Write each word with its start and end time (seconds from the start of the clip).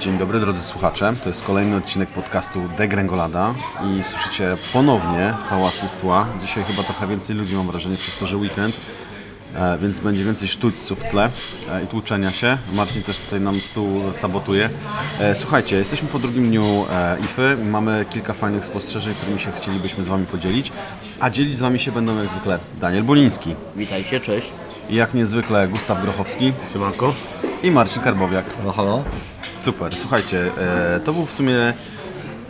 Dzień 0.00 0.18
dobry 0.18 0.40
drodzy 0.40 0.62
słuchacze, 0.62 1.14
to 1.22 1.28
jest 1.28 1.42
kolejny 1.42 1.76
odcinek 1.76 2.08
podcastu 2.08 2.60
Degrengolada 2.76 3.54
i 3.84 4.02
słyszycie 4.04 4.56
ponownie 4.72 5.34
hałasy 5.48 5.88
z 5.88 5.96
tła. 5.96 6.26
Dzisiaj 6.40 6.64
chyba 6.64 6.82
trochę 6.82 7.06
więcej 7.06 7.36
ludzi 7.36 7.54
mam 7.54 7.66
wrażenie 7.66 7.96
przez 7.96 8.16
to, 8.16 8.26
że 8.26 8.36
weekend, 8.36 8.76
e, 9.54 9.78
więc 9.78 10.00
będzie 10.00 10.24
więcej 10.24 10.48
sztućców 10.48 11.00
w 11.00 11.10
tle 11.10 11.30
e, 11.70 11.82
i 11.84 11.86
tłuczenia 11.86 12.32
się. 12.32 12.58
Marcin 12.72 13.02
też 13.02 13.18
tutaj 13.18 13.40
nam 13.40 13.54
stół 13.60 14.02
sabotuje. 14.12 14.70
E, 15.20 15.34
Słuchajcie, 15.34 15.76
jesteśmy 15.76 16.08
po 16.08 16.18
drugim 16.18 16.48
dniu 16.48 16.86
IFY, 17.24 17.56
mamy 17.64 18.04
kilka 18.10 18.32
fajnych 18.34 18.64
spostrzeżeń, 18.64 19.14
którymi 19.14 19.40
się 19.40 19.52
chcielibyśmy 19.52 20.04
z 20.04 20.08
Wami 20.08 20.26
podzielić, 20.26 20.72
a 21.20 21.30
dzielić 21.30 21.56
z 21.56 21.60
Wami 21.60 21.78
się 21.78 21.92
będą 21.92 22.16
jak 22.18 22.28
zwykle 22.28 22.58
Daniel 22.80 23.02
Buliński 23.02 23.54
Witajcie, 23.76 24.20
cześć. 24.20 24.46
i 24.90 24.94
jak 24.94 25.14
niezwykle 25.14 25.68
Gustaw 25.68 26.02
Grochowski 26.02 26.52
Siemanko. 26.72 27.14
i 27.62 27.70
Marcin 27.70 28.02
Karbowiak. 28.02 28.44
No 28.64 28.72
halo. 28.72 29.02
Super, 29.56 29.96
słuchajcie, 29.96 30.50
e, 30.58 31.00
to 31.00 31.12
był 31.12 31.26
w 31.26 31.34
sumie, 31.34 31.74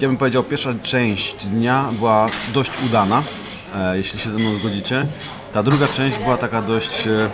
ja 0.00 0.08
bym 0.08 0.16
powiedział, 0.16 0.42
pierwsza 0.42 0.74
część 0.82 1.46
dnia 1.46 1.88
była 1.98 2.26
dość 2.54 2.70
udana, 2.86 3.22
e, 3.74 3.96
jeśli 3.96 4.18
się 4.18 4.30
ze 4.30 4.38
mną 4.38 4.54
zgodzicie. 4.54 5.06
Ta 5.52 5.62
druga 5.62 5.88
część 5.88 6.18
była 6.18 6.36
taka 6.36 6.62
dość 6.62 7.06
e, 7.06 7.30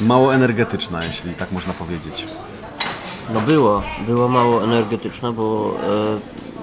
mało 0.00 0.34
energetyczna, 0.34 1.04
jeśli 1.04 1.34
tak 1.34 1.52
można 1.52 1.72
powiedzieć. 1.72 2.26
No 3.34 3.40
było, 3.40 3.82
było 4.06 4.28
mało 4.28 4.64
energetyczne, 4.64 5.32
bo 5.32 5.78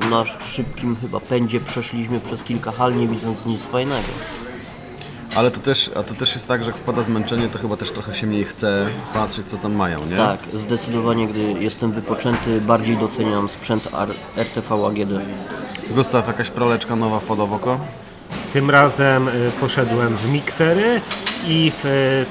na 0.10 0.26
szybkim 0.46 0.98
chyba 1.02 1.20
pędzie 1.20 1.60
przeszliśmy 1.60 2.20
przez 2.20 2.44
kilka 2.44 2.72
hal, 2.72 2.96
nie 2.96 3.08
widząc 3.08 3.46
nic 3.46 3.62
fajnego. 3.62 4.08
Ale 5.36 5.52
to 5.52 5.60
też, 5.60 5.92
a 5.96 6.04
to 6.04 6.14
też 6.14 6.34
jest 6.34 6.48
tak, 6.48 6.64
że 6.64 6.72
jak 6.72 6.80
wpada 6.80 7.04
zmęczenie, 7.04 7.50
to 7.50 7.60
chyba 7.60 7.78
też 7.78 7.92
trochę 7.92 8.14
się 8.14 8.28
mniej 8.28 8.46
chce 8.46 8.88
patrzeć, 9.14 9.48
co 9.48 9.58
tam 9.58 9.74
mają, 9.76 10.06
nie? 10.06 10.18
Tak, 10.18 10.40
zdecydowanie, 10.54 11.28
gdy 11.28 11.42
jestem 11.42 11.92
wypoczęty, 11.92 12.62
bardziej 12.62 12.98
doceniam 12.98 13.50
sprzęt 13.50 13.88
RTV 14.38 14.86
AGD. 14.88 15.10
Gustaw, 15.90 16.28
jakaś 16.28 16.50
praleczka 16.50 16.96
nowa 16.96 17.20
wpadła 17.20 17.46
w 17.46 17.54
oko? 17.54 17.80
Tym 18.54 18.70
razem 18.70 19.28
y, 19.28 19.52
poszedłem 19.60 20.18
w 20.18 20.30
miksery 20.32 21.02
i 21.48 21.72
w 21.84 21.86
y, 21.86 22.26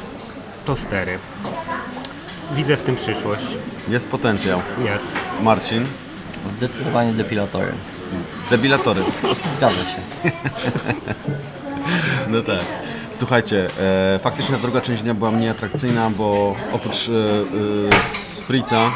tostery. 0.65 1.19
Widzę 2.57 2.77
w 2.77 2.83
tym 2.83 2.97
przyszłość. 2.97 3.47
Jest 3.89 4.09
potencjał. 4.09 4.61
Jest. 4.85 5.09
Marcin, 5.43 5.87
Zdecydowanie 6.57 7.13
depilatory. 7.13 7.73
debilatory. 8.51 9.03
Zgadza 9.57 9.77
się. 9.85 10.31
No 12.29 12.43
tak. 12.43 12.61
Słuchajcie, 13.13 13.69
e, 14.15 14.19
faktycznie 14.19 14.55
ta 14.57 14.63
druga 14.63 14.81
część 14.81 15.03
dnia 15.03 15.15
była 15.15 15.31
mniej 15.31 15.49
atrakcyjna, 15.49 16.11
bo 16.11 16.57
oprócz 16.73 17.09
e, 17.09 17.13
e, 17.97 18.03
z 18.03 18.39
Frica 18.39 18.91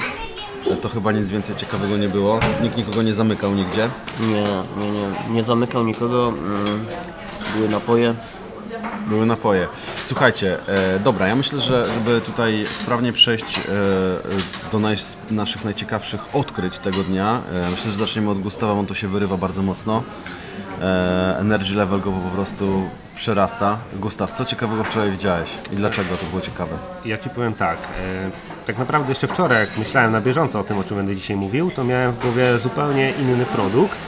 e, 0.70 0.76
to 0.76 0.88
chyba 0.88 1.12
nic 1.12 1.30
więcej 1.30 1.56
ciekawego 1.56 1.96
nie 1.96 2.08
było. 2.08 2.40
Nikt 2.62 2.76
nikogo 2.76 3.02
nie 3.02 3.14
zamykał 3.14 3.54
nigdzie. 3.54 3.88
Nie, 4.20 4.44
nie, 4.84 4.90
nie, 4.92 5.34
nie 5.34 5.44
zamykał 5.44 5.84
nikogo. 5.84 6.28
Mm, 6.28 6.86
były 7.56 7.68
napoje. 7.68 8.14
Były 9.06 9.26
napoje. 9.26 9.68
Słuchajcie, 10.02 10.68
e, 10.68 10.98
dobra, 11.00 11.28
ja 11.28 11.36
myślę, 11.36 11.60
że 11.60 11.86
żeby 11.94 12.20
tutaj 12.20 12.64
sprawnie 12.72 13.12
przejść 13.12 13.58
e, 13.58 13.72
e, 13.72 14.72
do 14.72 14.78
naj, 14.78 14.96
naszych 15.30 15.64
najciekawszych 15.64 16.36
odkryć 16.36 16.78
tego 16.78 17.02
dnia, 17.02 17.40
e, 17.52 17.70
myślę, 17.70 17.90
że 17.90 17.96
zaczniemy 17.96 18.30
od 18.30 18.38
Gustawa, 18.38 18.72
on 18.72 18.86
to 18.86 18.94
się 18.94 19.08
wyrywa 19.08 19.36
bardzo 19.36 19.62
mocno. 19.62 20.02
E, 20.84 21.36
energy 21.40 21.74
level 21.74 22.00
go 22.00 22.10
po 22.12 22.30
prostu 22.30 22.90
przerasta. 23.16 23.78
Gustaw, 23.92 24.32
co 24.32 24.44
ciekawego 24.44 24.84
wczoraj 24.84 25.10
widziałeś 25.10 25.50
i 25.72 25.76
dlaczego 25.76 26.16
to 26.16 26.26
było 26.26 26.41
ciekawe? 26.41 26.76
Ja 27.04 27.18
ci 27.18 27.30
powiem 27.30 27.54
tak. 27.54 27.78
y, 27.78 28.66
tak 28.66 28.78
naprawdę 28.78 29.08
jeszcze 29.08 29.26
wczoraj, 29.26 29.60
jak 29.60 29.78
myślałem 29.78 30.12
na 30.12 30.20
bieżąco 30.20 30.60
o 30.60 30.64
tym, 30.64 30.78
o 30.78 30.84
czym 30.84 30.96
będę 30.96 31.14
dzisiaj 31.16 31.36
mówił, 31.36 31.70
to 31.70 31.84
miałem 31.84 32.12
w 32.12 32.18
głowie 32.18 32.58
zupełnie 32.58 33.10
inny 33.10 33.46
produkt. 33.46 33.98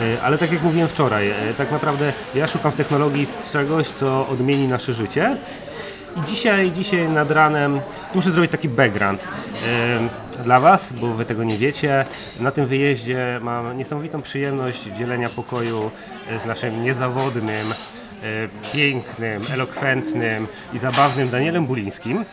Y, 0.00 0.22
Ale 0.22 0.38
tak 0.38 0.52
jak 0.52 0.62
mówiłem 0.62 0.88
wczoraj, 0.88 1.32
tak 1.58 1.72
naprawdę 1.72 2.12
ja 2.34 2.46
szukam 2.48 2.72
w 2.72 2.76
technologii 2.76 3.26
czegoś, 3.52 3.88
co 3.88 4.28
odmieni 4.28 4.68
nasze 4.68 4.92
życie. 4.92 5.36
I 6.16 6.26
dzisiaj, 6.26 6.70
dzisiaj 6.70 7.08
nad 7.08 7.30
ranem 7.30 7.80
muszę 8.14 8.30
zrobić 8.30 8.50
taki 8.50 8.68
background 8.68 9.28
dla 10.42 10.60
Was, 10.60 10.92
bo 10.92 11.14
Wy 11.14 11.24
tego 11.24 11.44
nie 11.44 11.58
wiecie. 11.58 12.04
Na 12.40 12.50
tym 12.50 12.66
wyjeździe 12.66 13.40
mam 13.42 13.78
niesamowitą 13.78 14.22
przyjemność 14.22 14.82
dzielenia 14.82 15.28
pokoju 15.28 15.90
y, 16.36 16.38
z 16.38 16.44
naszym 16.44 16.82
niezawodnym, 16.82 17.72
y, 17.72 18.48
pięknym, 18.72 19.42
elokwentnym 19.52 20.46
i 20.72 20.78
zabawnym 20.78 21.28
Danielem 21.28 21.66
Bulińskim. 21.66 22.24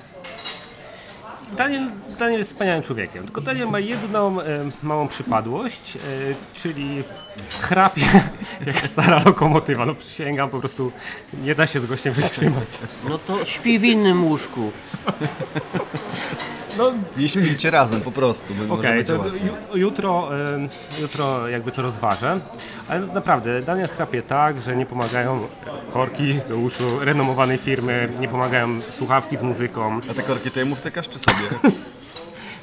Daniel, 1.57 1.91
Daniel 2.19 2.37
jest 2.39 2.51
wspaniałym 2.51 2.83
człowiekiem, 2.83 3.23
tylko 3.23 3.41
Daniel 3.41 3.67
ma 3.67 3.79
jedną 3.79 4.41
e, 4.41 4.45
małą 4.83 5.07
przypadłość, 5.07 5.95
e, 5.95 5.99
czyli 6.53 7.03
chrapie 7.61 8.01
jak 8.67 8.87
stara 8.87 9.21
lokomotywa. 9.25 9.85
No 9.85 9.95
przysięgam, 9.95 10.49
po 10.49 10.59
prostu 10.59 10.91
nie 11.43 11.55
da 11.55 11.67
się 11.67 11.79
z 11.81 11.85
gościem 11.85 12.13
wytrzymać. 12.13 12.67
No 13.09 13.17
to 13.17 13.45
śpi 13.45 13.79
w 13.79 13.83
innym 13.83 14.23
łóżku. 14.25 14.71
No 16.77 16.91
Nie 17.17 17.29
śpijcie 17.29 17.71
razem 17.71 18.01
po 18.01 18.11
prostu, 18.11 18.53
bo 18.55 18.63
może 18.63 18.73
okej, 18.79 18.97
będzie 18.97 19.13
to 19.13 19.19
łatwiej. 19.19 19.41
ju, 19.47 19.77
jutro, 19.77 20.29
e, 20.55 20.67
jutro 21.01 21.47
jakby 21.47 21.71
to 21.71 21.81
rozważę, 21.81 22.39
ale 22.89 22.99
naprawdę 22.99 23.61
Daniel 23.61 23.87
chrapie 23.87 24.21
tak, 24.21 24.61
że 24.61 24.75
nie 24.75 24.85
pomagają 24.85 25.47
korki 25.93 26.35
do 26.49 26.57
uszu 26.57 26.99
renomowanej 26.99 27.57
firmy, 27.57 28.09
nie 28.19 28.27
pomagają 28.27 28.81
słuchawki 28.97 29.37
z 29.37 29.41
muzyką. 29.41 29.99
A 30.11 30.13
te 30.13 30.23
korki 30.23 30.51
to 30.51 30.59
jemu 30.59 30.75
wtykasz 30.75 31.09
czy 31.09 31.19
sobie? 31.19 31.40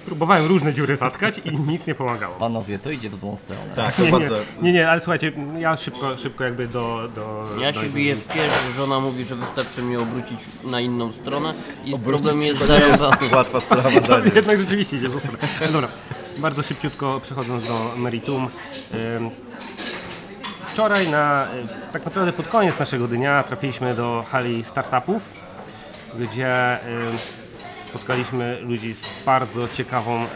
Próbowałem 0.07 0.47
różne 0.47 0.75
dziury 0.75 0.97
zatkać 0.97 1.41
i 1.45 1.53
nic 1.59 1.87
nie 1.87 1.95
pomagało. 1.95 2.35
Panowie, 2.35 2.79
to 2.79 2.91
idzie 2.91 3.11
w 3.11 3.15
złą 3.15 3.37
stronę. 3.37 3.61
Tak, 3.77 3.95
to 3.95 4.03
Nie, 4.03 4.07
nie, 4.13 4.19
bardzo. 4.19 4.37
nie, 4.63 4.73
nie, 4.73 4.91
ale 4.91 5.01
słuchajcie, 5.01 5.33
ja 5.59 5.77
szybko, 5.77 6.17
szybko 6.17 6.45
jakby 6.45 6.69
do... 6.69 7.09
do 7.15 7.47
Ja 7.61 7.73
do 7.73 7.83
się 7.83 7.89
biję 7.91 8.15
w 8.17 8.25
pierś, 8.25 8.53
żona 8.77 9.01
mówi, 9.01 9.25
że 9.25 9.37
wystarczy 9.37 9.83
mnie 9.83 10.01
obrócić 10.01 10.39
na 10.65 10.81
inną 10.81 11.13
stronę 11.13 11.55
i 11.85 11.95
Obrócić 11.95 12.23
problem 12.27 12.47
jest 12.47 12.61
jest 12.61 12.99
zarąbany. 12.99 13.37
łatwa 13.37 13.61
sprawa, 13.61 13.91
Daniel. 14.09 14.33
Jednak 14.35 14.61
rzeczywiście 14.61 14.97
idzie 14.97 15.07
super. 15.11 15.31
No 15.61 15.73
dobra, 15.73 15.89
bardzo 16.39 16.63
szybciutko 16.63 17.21
przechodząc 17.21 17.69
do 17.69 17.91
meritum. 17.97 18.49
Ym, 19.17 19.31
Wczoraj 20.73 21.09
na, 21.09 21.45
y, 21.45 21.93
tak 21.93 22.05
naprawdę 22.05 22.33
pod 22.33 22.49
koniec 22.49 22.79
naszego 22.79 23.09
dnia 23.09 23.43
trafiliśmy 23.43 23.95
do 23.95 24.25
hali 24.31 24.65
startupów, 24.65 25.23
gdzie 26.19 26.73
ym, 26.73 27.19
spotkaliśmy 27.89 28.59
ludzi 28.61 28.95
z 28.95 29.03
bardzo 29.27 29.69
ciekawą 29.69 30.27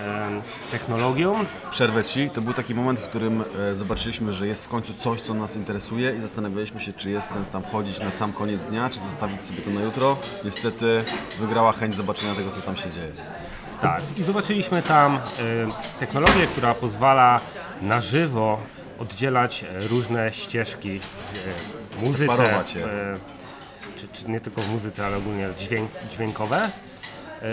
technologią. 0.71 1.45
Przerwę 1.71 2.05
Ci, 2.05 2.31
to 2.31 2.41
był 2.41 2.55
taki 2.55 2.75
moment, 2.75 3.01
w 3.01 3.09
którym 3.09 3.45
e, 3.73 3.77
zobaczyliśmy, 3.77 4.33
że 4.33 4.47
jest 4.47 4.65
w 4.65 4.69
końcu 4.69 4.95
coś, 4.95 5.21
co 5.21 5.35
nas 5.35 5.57
interesuje 5.57 6.17
i 6.17 6.21
zastanawialiśmy 6.21 6.81
się, 6.81 6.93
czy 6.93 7.11
jest 7.11 7.31
sens 7.31 7.49
tam 7.49 7.63
wchodzić 7.63 8.01
na 8.01 8.13
sam 8.13 8.33
koniec 8.33 8.65
dnia, 8.65 8.91
czy 8.91 9.01
zostawić 9.01 9.45
sobie 9.45 9.63
to 9.63 9.71
na 9.71 9.81
jutro. 9.81 10.17
Niestety 10.45 11.05
wygrała 11.39 11.73
chęć 11.73 11.97
zobaczenia 11.97 12.35
tego, 12.35 12.51
co 12.51 12.61
tam 12.61 12.77
się 12.77 12.91
dzieje. 12.91 13.13
Tak, 13.81 14.03
i 14.17 14.23
zobaczyliśmy 14.23 14.83
tam 14.83 15.17
y, 15.17 15.21
technologię, 16.01 16.47
która 16.47 16.75
pozwala 16.75 17.41
na 17.83 18.01
żywo 18.01 18.59
oddzielać 18.99 19.65
e, 19.65 19.89
różne 19.89 20.33
ścieżki 20.33 21.01
w 21.01 21.99
e, 21.99 22.05
muzyce, 22.05 22.19
Separować 22.19 22.75
je. 22.75 22.83
w, 22.83 22.87
e, 22.87 23.19
czy, 23.97 24.09
czy 24.09 24.31
nie 24.31 24.41
tylko 24.41 24.61
w 24.63 24.69
muzyce, 24.69 25.07
ale 25.07 25.17
ogólnie 25.17 25.49
dźwięk, 25.59 25.91
dźwiękowe. 26.13 26.71
E, 27.43 27.49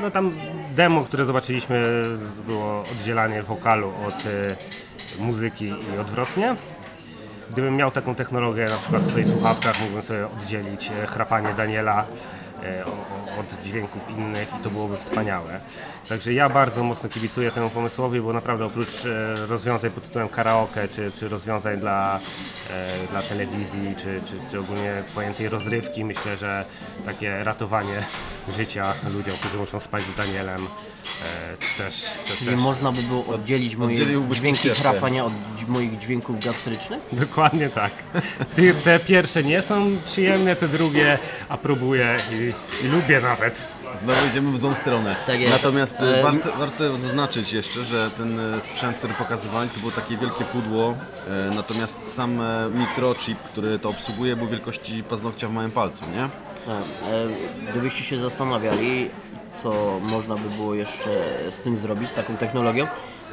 No 0.00 0.10
tam 0.10 0.32
demo, 0.70 1.04
które 1.04 1.24
zobaczyliśmy 1.24 2.04
było 2.46 2.82
oddzielanie 2.92 3.42
wokalu 3.42 3.92
od 4.06 4.14
e, 4.14 4.56
muzyki 5.22 5.64
i 5.64 5.98
odwrotnie. 6.00 6.56
Gdybym 7.50 7.76
miał 7.76 7.90
taką 7.90 8.14
technologię 8.14 8.64
na 8.64 8.76
przykład 8.76 9.02
w 9.02 9.10
swoich 9.10 9.28
słuchawkach, 9.28 9.80
mógłbym 9.80 10.02
sobie 10.02 10.26
oddzielić 10.26 10.90
e, 10.90 11.06
chrapanie 11.06 11.48
Daniela 11.56 12.04
od 13.40 13.64
dźwięków 13.64 14.10
innych 14.10 14.48
i 14.60 14.62
to 14.64 14.70
byłoby 14.70 14.96
wspaniałe. 14.96 15.60
Także 16.08 16.32
ja 16.32 16.48
bardzo 16.48 16.84
mocno 16.84 17.08
kibicuję 17.08 17.50
temu 17.50 17.70
pomysłowi, 17.70 18.20
bo 18.20 18.32
naprawdę 18.32 18.64
oprócz 18.64 19.04
e, 19.04 19.46
rozwiązań 19.46 19.90
pod 19.90 20.04
tytułem 20.04 20.28
karaoke, 20.28 20.88
czy, 20.88 21.12
czy 21.18 21.28
rozwiązań 21.28 21.76
dla, 21.76 22.20
e, 22.70 23.06
dla 23.10 23.22
telewizji, 23.22 23.94
czy, 23.96 24.20
czy, 24.26 24.50
czy 24.50 24.60
ogólnie 24.60 25.02
pojętej 25.14 25.48
rozrywki, 25.48 26.04
myślę, 26.04 26.36
że 26.36 26.64
takie 27.04 27.44
ratowanie 27.44 28.02
życia 28.56 28.94
ludziom, 29.14 29.36
którzy 29.36 29.58
muszą 29.58 29.80
spać 29.80 30.02
z 30.02 30.16
Danielem, 30.16 30.60
e, 30.60 31.56
też, 31.78 32.02
też, 32.26 32.38
Czyli 32.38 32.50
też 32.50 32.60
można 32.60 32.92
by 32.92 33.02
było 33.02 33.26
oddzielić 33.26 33.76
moje 33.76 33.96
dźwięki 34.30 34.68
chrapania 34.68 35.24
od 35.24 35.32
moich 35.68 35.98
dźwięków 35.98 36.44
gastrycznych? 36.44 37.00
Dokładnie 37.12 37.68
tak. 37.68 37.92
Ty, 38.56 38.74
te 38.74 38.98
pierwsze 38.98 39.42
nie 39.42 39.62
są 39.62 39.96
przyjemne, 40.04 40.56
te 40.56 40.68
drugie 40.68 41.18
aprobuję 41.48 42.16
i, 42.32 42.52
i 42.84 42.86
lubię 42.88 43.20
nawet. 43.20 43.58
Znowu 43.94 44.26
idziemy 44.26 44.52
w 44.52 44.58
złą 44.58 44.74
stronę. 44.74 45.16
Tak 45.26 45.40
jest. 45.40 45.52
Natomiast 45.52 46.00
e, 46.00 46.22
warto, 46.22 46.52
warto 46.58 46.96
zaznaczyć 46.96 47.52
jeszcze, 47.52 47.84
że 47.84 48.10
ten 48.10 48.54
e, 48.54 48.60
sprzęt, 48.60 48.96
który 48.96 49.14
pokazywali, 49.14 49.70
to 49.70 49.80
było 49.80 49.92
takie 49.92 50.16
wielkie 50.16 50.44
pudło, 50.44 50.94
e, 51.50 51.54
natomiast 51.54 52.14
sam 52.14 52.40
e, 52.40 52.70
mikrochip, 52.74 53.38
który 53.38 53.78
to 53.78 53.88
obsługuje, 53.88 54.36
był 54.36 54.48
wielkości 54.48 55.02
paznokcia 55.02 55.48
w 55.48 55.52
małym 55.52 55.70
palcu, 55.70 56.04
nie? 56.14 56.28
Tak, 56.66 56.84
e, 57.66 57.70
Gdybyście 57.70 58.04
się 58.04 58.20
zastanawiali, 58.20 59.10
co 59.62 60.00
można 60.02 60.34
by 60.34 60.50
było 60.50 60.74
jeszcze 60.74 61.08
z 61.50 61.60
tym 61.60 61.76
zrobić, 61.76 62.10
z 62.10 62.14
taką 62.14 62.36
technologią, 62.36 62.86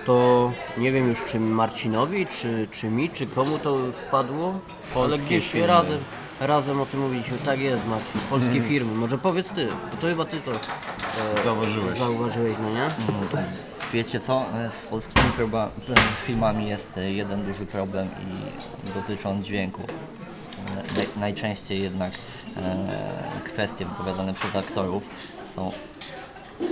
to 0.05 0.51
nie 0.77 0.91
wiem 0.91 1.09
już 1.09 1.25
czy 1.25 1.39
Marcinowi, 1.39 2.27
czy, 2.27 2.67
czy 2.71 2.87
mi, 2.89 3.09
czy 3.09 3.27
komu 3.27 3.59
to 3.59 3.77
wpadło, 4.07 4.47
ale 4.47 4.59
Polskie 4.93 5.25
gdzieś 5.25 5.47
firmy. 5.51 5.67
razem, 5.67 5.97
razem 6.47 6.81
o 6.81 6.85
tym 6.85 6.99
mówiliśmy. 6.99 7.37
Tak 7.37 7.59
jest 7.59 7.87
Marcin, 7.87 8.21
polskie 8.29 8.61
firmy. 8.61 8.93
Może 8.95 9.17
powiedz 9.17 9.49
ty, 9.49 9.67
bo 9.91 9.97
to 9.97 10.07
chyba 10.07 10.25
ty 10.25 10.41
to 10.41 10.51
e, 10.51 11.43
Zauważyłeś. 11.43 11.97
zauważyłeś, 11.99 12.57
no 12.61 12.69
nie? 12.69 12.87
Wiecie 13.93 14.19
co, 14.19 14.45
z 14.71 14.85
polskimi 14.85 15.25
proba- 15.39 15.69
filmami 16.25 16.69
jest 16.69 16.91
jeden 16.97 17.45
duży 17.45 17.65
problem 17.65 18.07
i 18.07 18.91
dotyczy 18.93 19.29
on 19.29 19.43
dźwięku. 19.43 19.81
Naj, 20.95 21.07
najczęściej 21.17 21.81
jednak 21.81 22.11
e, 22.57 22.87
kwestie 23.45 23.85
wypowiadane 23.85 24.33
przez 24.33 24.55
aktorów 24.55 25.09
są 25.55 25.71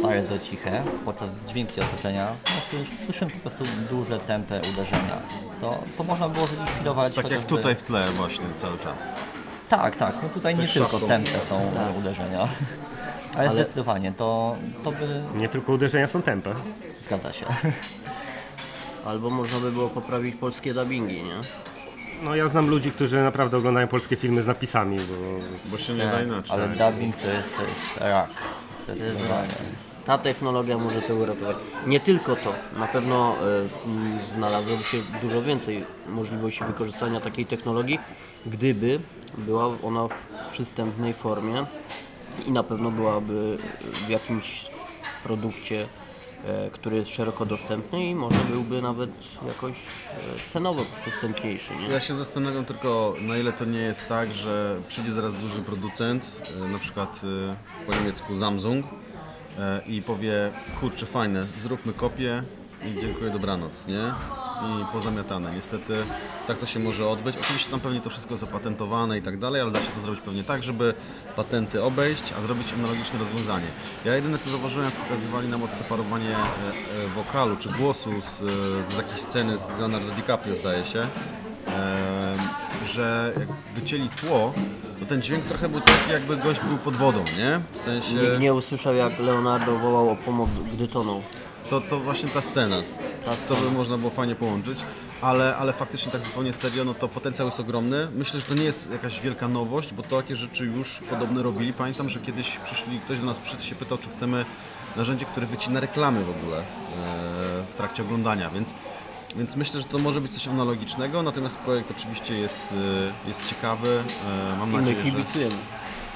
bardzo 0.04 0.40
ciche, 0.40 0.84
podczas 1.06 1.32
gdy 1.32 1.46
dźwięki 1.50 1.82
otoczenia 1.82 2.28
no, 2.46 2.52
słysz- 2.72 3.06
słyszymy 3.06 3.32
po 3.32 3.40
prostu 3.50 3.64
duże, 3.90 4.20
tępe 4.20 4.62
uderzenia. 4.74 5.22
To, 5.62 5.80
to 5.98 6.04
można 6.04 6.30
było 6.30 6.48
zlikwidować 6.48 7.16
Tak 7.16 7.24
jak 7.26 7.34
chociażby- 7.34 7.50
tutaj 7.58 7.76
w 7.76 7.84
tle 7.84 8.10
właśnie 8.12 8.46
cały 8.58 8.80
czas. 8.80 9.08
Tak, 9.70 9.96
tak, 9.96 10.16
no 10.24 10.30
tutaj 10.30 10.56
nie 10.56 10.68
tylko 10.68 10.90
szafką. 10.92 11.08
tępe 11.08 11.42
są 11.42 11.72
uderzenia. 12.00 12.48
Ale, 13.38 13.50
zdecydowanie 13.54 14.12
to, 14.12 14.56
to 14.84 14.92
by 14.92 15.22
Nie 15.36 15.50
tylko 15.50 15.74
uderzenia 15.74 16.08
są 16.08 16.22
tempe. 16.22 16.56
zgadza 17.02 17.34
się. 17.34 17.46
Albo 19.06 19.30
można 19.30 19.60
by 19.60 19.72
było 19.72 19.90
poprawić 19.90 20.36
polskie 20.36 20.74
dubbingi, 20.74 21.24
nie? 21.24 21.36
No 22.24 22.36
ja 22.36 22.48
znam 22.48 22.70
ludzi, 22.70 22.92
którzy 22.92 23.22
naprawdę 23.24 23.58
oglądają 23.58 23.88
polskie 23.88 24.16
filmy 24.16 24.42
z 24.44 24.48
napisami, 24.48 24.98
bo 24.98 25.70
Bo 25.72 25.78
się 25.78 25.94
nie 25.94 26.06
da 26.06 26.22
inaczej. 26.22 26.52
Ale 26.56 26.68
dubbing 26.70 27.16
to 27.18 27.28
jest, 27.28 27.58
to 27.58 27.64
jest 27.64 27.98
rak. 27.98 28.30
Zdecydowanie. 28.84 29.48
Ta 30.06 30.18
technologia 30.18 30.78
może 30.78 31.02
to 31.02 31.16
uratować. 31.16 31.58
Nie 31.88 32.00
tylko 32.00 32.36
to, 32.36 32.54
na 32.80 32.88
pewno 32.88 33.36
e, 33.36 33.40
m, 33.86 34.20
znalazłoby 34.34 34.84
się 34.84 34.98
dużo 35.22 35.42
więcej 35.42 35.84
możliwości 36.08 36.64
wykorzystania 36.64 37.22
takiej 37.22 37.46
technologii, 37.46 38.00
gdyby 38.46 39.00
była 39.38 39.68
ona 39.84 40.08
w 40.08 40.52
przystępnej 40.52 41.14
formie 41.14 41.66
i 42.46 42.52
na 42.52 42.64
pewno 42.64 42.92
byłaby 42.92 43.58
w 44.08 44.10
jakimś 44.10 44.66
produkcie, 45.24 45.88
e, 46.46 46.70
który 46.72 46.98
jest 46.98 47.12
szeroko 47.12 47.46
dostępny 47.46 48.06
i 48.06 48.16
może 48.16 48.38
byłby 48.52 48.82
nawet 48.82 49.10
jakoś 49.48 49.74
e, 49.74 50.50
cenowo 50.50 50.86
przystępniejszy. 51.02 51.76
Nie? 51.76 51.88
Ja 51.88 52.00
się 52.00 52.16
zastanawiam 52.16 52.66
tylko, 52.66 53.16
na 53.22 53.38
ile 53.38 53.54
to 53.54 53.66
nie 53.66 53.80
jest 53.80 54.08
tak, 54.08 54.32
że 54.32 54.82
przyjdzie 54.88 55.12
zaraz 55.12 55.36
duży 55.36 55.62
producent, 55.62 56.42
e, 56.66 56.68
na 56.68 56.80
przykład 56.80 57.22
po 57.88 57.94
niemiecku 57.94 58.38
Samsung 58.38 58.86
i 59.88 60.02
powie, 60.02 60.52
kurczę 60.80 61.06
fajne, 61.06 61.46
zróbmy 61.62 61.94
kopię 61.94 62.44
i 62.86 63.02
dziękuję, 63.02 63.30
dobranoc, 63.30 63.88
nie? 63.88 64.14
I 64.62 64.94
pozamiatane. 64.94 65.56
Niestety 65.56 65.94
tak 66.48 66.58
to 66.58 66.66
się 66.66 66.80
może 66.80 67.08
odbyć. 67.08 67.38
Oczywiście 67.42 67.72
tam 67.72 67.80
pewnie 67.80 68.02
to 68.02 68.10
wszystko 68.10 68.34
jest 68.34 68.44
opatentowane 68.44 69.18
i 69.18 69.22
tak 69.22 69.40
dalej, 69.40 69.62
ale 69.62 69.72
da 69.72 69.82
się 69.82 69.92
to 69.92 70.00
zrobić 70.00 70.22
pewnie 70.22 70.44
tak, 70.44 70.64
żeby 70.64 70.94
patenty 71.36 71.84
obejść, 71.84 72.34
a 72.38 72.42
zrobić 72.42 72.74
analogiczne 72.74 73.20
rozwiązanie. 73.20 73.68
Ja 74.06 74.16
jedyne 74.16 74.38
co 74.38 74.50
zauważyłem, 74.50 74.86
jak 74.86 74.96
pokazywali 74.96 75.48
nam 75.48 75.64
odseparowanie 75.64 76.30
e, 76.30 76.36
e, 76.36 77.08
wokalu 77.16 77.56
czy 77.56 77.70
głosu 77.70 78.22
z, 78.22 78.38
z 78.90 78.98
jakiejś 78.98 79.20
sceny 79.20 79.58
z 79.58 79.70
Leonardo 79.70 80.12
DiCaprio 80.12 80.56
zdaje 80.56 80.86
się, 80.86 81.08
Em, 81.70 82.40
że 82.86 83.34
jak 83.40 83.48
wycięli 83.76 84.10
tło, 84.10 84.54
to 85.00 85.06
ten 85.06 85.22
dźwięk 85.22 85.46
trochę 85.46 85.70
był 85.70 85.82
taki, 85.82 86.12
jakby 86.12 86.38
gość 86.38 86.60
był 86.60 86.78
pod 86.78 86.96
wodą, 86.96 87.24
nie? 87.38 87.60
W 87.74 87.80
sensie, 87.80 88.16
Nikt 88.16 88.40
nie 88.40 88.54
usłyszał 88.54 88.96
jak 88.96 89.20
Leonardo 89.20 89.80
wołał 89.80 90.10
o 90.10 90.16
pomoc, 90.16 90.50
gdy 90.74 90.88
tonął. 90.88 91.22
To, 91.70 91.82
to 91.82 92.00
właśnie 92.00 92.30
ta 92.30 92.42
scena. 92.42 92.76
To 93.48 93.56
by 93.56 93.72
można 93.72 93.98
było 93.98 94.12
fajnie 94.12 94.36
połączyć, 94.36 94.80
ale, 95.22 95.56
ale 95.56 95.74
faktycznie 95.74 96.12
tak 96.12 96.22
zupełnie 96.22 96.54
serio, 96.54 96.84
no 96.84 96.94
to 96.94 97.08
potencjał 97.08 97.48
jest 97.48 97.60
ogromny. 97.60 98.08
Myślę, 98.16 98.40
że 98.40 98.46
to 98.46 98.54
nie 98.54 98.64
jest 98.64 98.92
jakaś 98.92 99.22
wielka 99.22 99.48
nowość, 99.48 99.94
bo 99.94 100.04
takie 100.04 100.36
rzeczy 100.36 100.66
już 100.66 101.02
podobne 101.10 101.44
robili. 101.44 101.74
Pamiętam, 101.74 102.10
że 102.10 102.20
kiedyś 102.20 102.58
przyszli, 102.58 103.00
ktoś 103.00 103.20
do 103.20 103.26
nas 103.26 103.40
przyszedł 103.40 103.64
się 103.64 103.76
pytał, 103.76 103.98
czy 103.98 104.10
chcemy 104.10 104.46
narzędzie, 104.96 105.26
które 105.26 105.48
wycina 105.48 105.80
reklamy 105.80 106.24
w 106.24 106.30
ogóle 106.30 106.58
e, 106.58 106.64
w 107.72 107.76
trakcie 107.76 108.04
oglądania, 108.04 108.50
więc 108.50 108.74
więc 109.36 109.56
myślę, 109.56 109.82
że 109.82 109.88
to 109.88 110.00
może 110.00 110.22
być 110.22 110.34
coś 110.34 110.48
analogicznego, 110.48 111.24
natomiast 111.24 111.58
projekt 111.58 111.92
oczywiście 111.92 112.36
jest, 112.40 112.60
e, 113.26 113.28
jest 113.28 113.50
ciekawy. 113.50 114.04
E, 114.54 114.58
Mam 114.60 114.70
I 114.70 114.72
my 114.72 114.82
nadzieję, 114.82 114.98
że... 114.98 115.12
kibicujemy. 115.12 115.56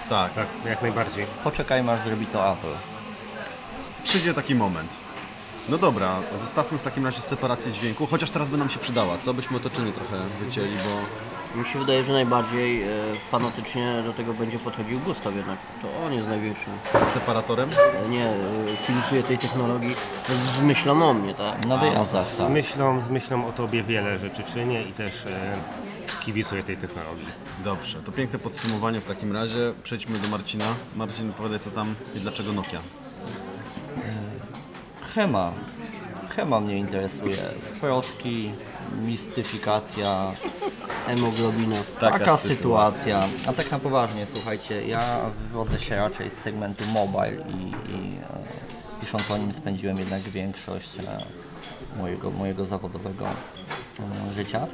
Tak, 0.09 0.33
tak, 0.33 0.47
jak 0.65 0.81
najbardziej. 0.81 1.25
Poczekajmy 1.43 1.91
aż 1.91 2.01
zrobi 2.01 2.25
to 2.25 2.51
Apple. 2.53 2.67
przyjdzie 4.03 4.33
taki 4.33 4.55
moment. 4.55 5.12
No 5.69 5.77
dobra, 5.77 6.19
zostawmy 6.39 6.77
w 6.77 6.81
takim 6.81 7.05
razie 7.05 7.21
separację 7.21 7.71
dźwięku, 7.71 8.05
chociaż 8.07 8.31
teraz 8.31 8.49
by 8.49 8.57
nam 8.57 8.69
się 8.69 8.79
przydała, 8.79 9.17
co? 9.17 9.33
Byśmy 9.33 9.57
otoczenie 9.57 9.91
trochę 9.91 10.17
wycięli, 10.41 10.75
bo 10.75 11.59
Mi 11.59 11.65
się 11.69 11.79
wydaje, 11.79 12.03
że 12.03 12.13
najbardziej 12.13 12.83
e, 12.83 12.87
fanatycznie 13.31 14.03
do 14.05 14.13
tego 14.13 14.33
będzie 14.33 14.59
podchodził 14.59 14.99
Gustaw 14.99 15.35
jednak. 15.35 15.57
To 15.81 16.03
on 16.05 16.13
jest 16.13 16.27
największym. 16.27 16.73
z 17.03 17.07
separatorem. 17.07 17.69
E, 18.05 18.09
Nie, 18.09 18.25
e, 18.25 18.33
kibicuje 18.87 19.23
tej 19.23 19.37
technologii 19.37 19.95
z 20.57 20.61
myślą 20.61 21.09
o 21.09 21.13
mnie, 21.13 21.33
tak? 21.33 21.65
Na 21.65 21.77
wyjazdach, 21.77 22.25
Z 22.25 22.37
tak. 22.37 22.49
myślą, 22.49 23.01
z 23.01 23.09
myślą 23.09 23.47
o 23.47 23.51
tobie 23.51 23.83
wiele 23.83 24.17
rzeczy 24.17 24.43
czynię 24.53 24.83
i 24.83 24.91
też 24.93 25.25
e, 25.25 25.57
kibicuję 26.25 26.63
tej 26.63 26.77
technologii. 26.77 27.27
Dobrze, 27.63 28.01
to 28.01 28.11
piękne 28.11 28.39
podsumowanie 28.39 29.01
w 29.01 29.05
takim 29.05 29.33
razie. 29.33 29.73
Przejdźmy 29.83 30.17
do 30.19 30.27
Marcina. 30.27 30.65
Marcin, 30.95 31.29
opowiadaj 31.29 31.59
co 31.59 31.71
tam 31.71 31.95
i 32.15 32.19
dlaczego 32.19 32.53
Nokia. 32.53 32.79
Chema. 35.15 35.53
Chema 36.35 36.59
mnie 36.59 36.77
interesuje. 36.77 37.37
Proszki, 37.81 38.51
mistyfikacja, 39.05 40.33
Hemoglobina. 41.05 41.75
Taka 41.99 42.19
taka, 42.19 42.37
sytuacja. 42.37 43.21
sytuacja. 43.21 43.49
A 43.49 43.53
tak 43.53 43.71
na 43.71 43.79
poważnie, 43.79 44.25
słuchajcie, 44.33 44.87
ja 44.87 45.19
wywodzę 45.37 45.79
się 45.79 45.95
raczej 45.95 46.29
z 46.29 46.33
segmentu 46.33 46.85
mobile 46.85 47.35
i, 47.49 47.91
i 47.91 48.17
e, 48.17 49.01
pisząc 49.01 49.31
o 49.31 49.37
nim 49.37 49.53
spędziłem 49.53 49.97
jednak 49.99 50.21
większość 50.21 50.99
e, 50.99 51.17
mojego, 51.97 52.31
mojego 52.31 52.65
zawodowego 52.65 53.25
e, 53.25 54.33
życia. 54.33 54.67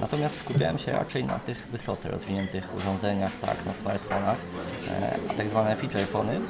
Natomiast 0.00 0.38
skupiałem 0.38 0.78
się 0.78 0.92
raczej 0.92 1.24
na 1.24 1.38
tych 1.38 1.68
wysoce 1.72 2.10
rozwiniętych 2.10 2.76
urządzeniach, 2.76 3.32
tak, 3.40 3.66
na 3.66 3.74
smartfonach, 3.74 4.38
e, 4.88 5.16
a 5.30 5.34
tak 5.34 5.48
zwane 5.48 5.76
feature 5.76 6.06
phony 6.06 6.40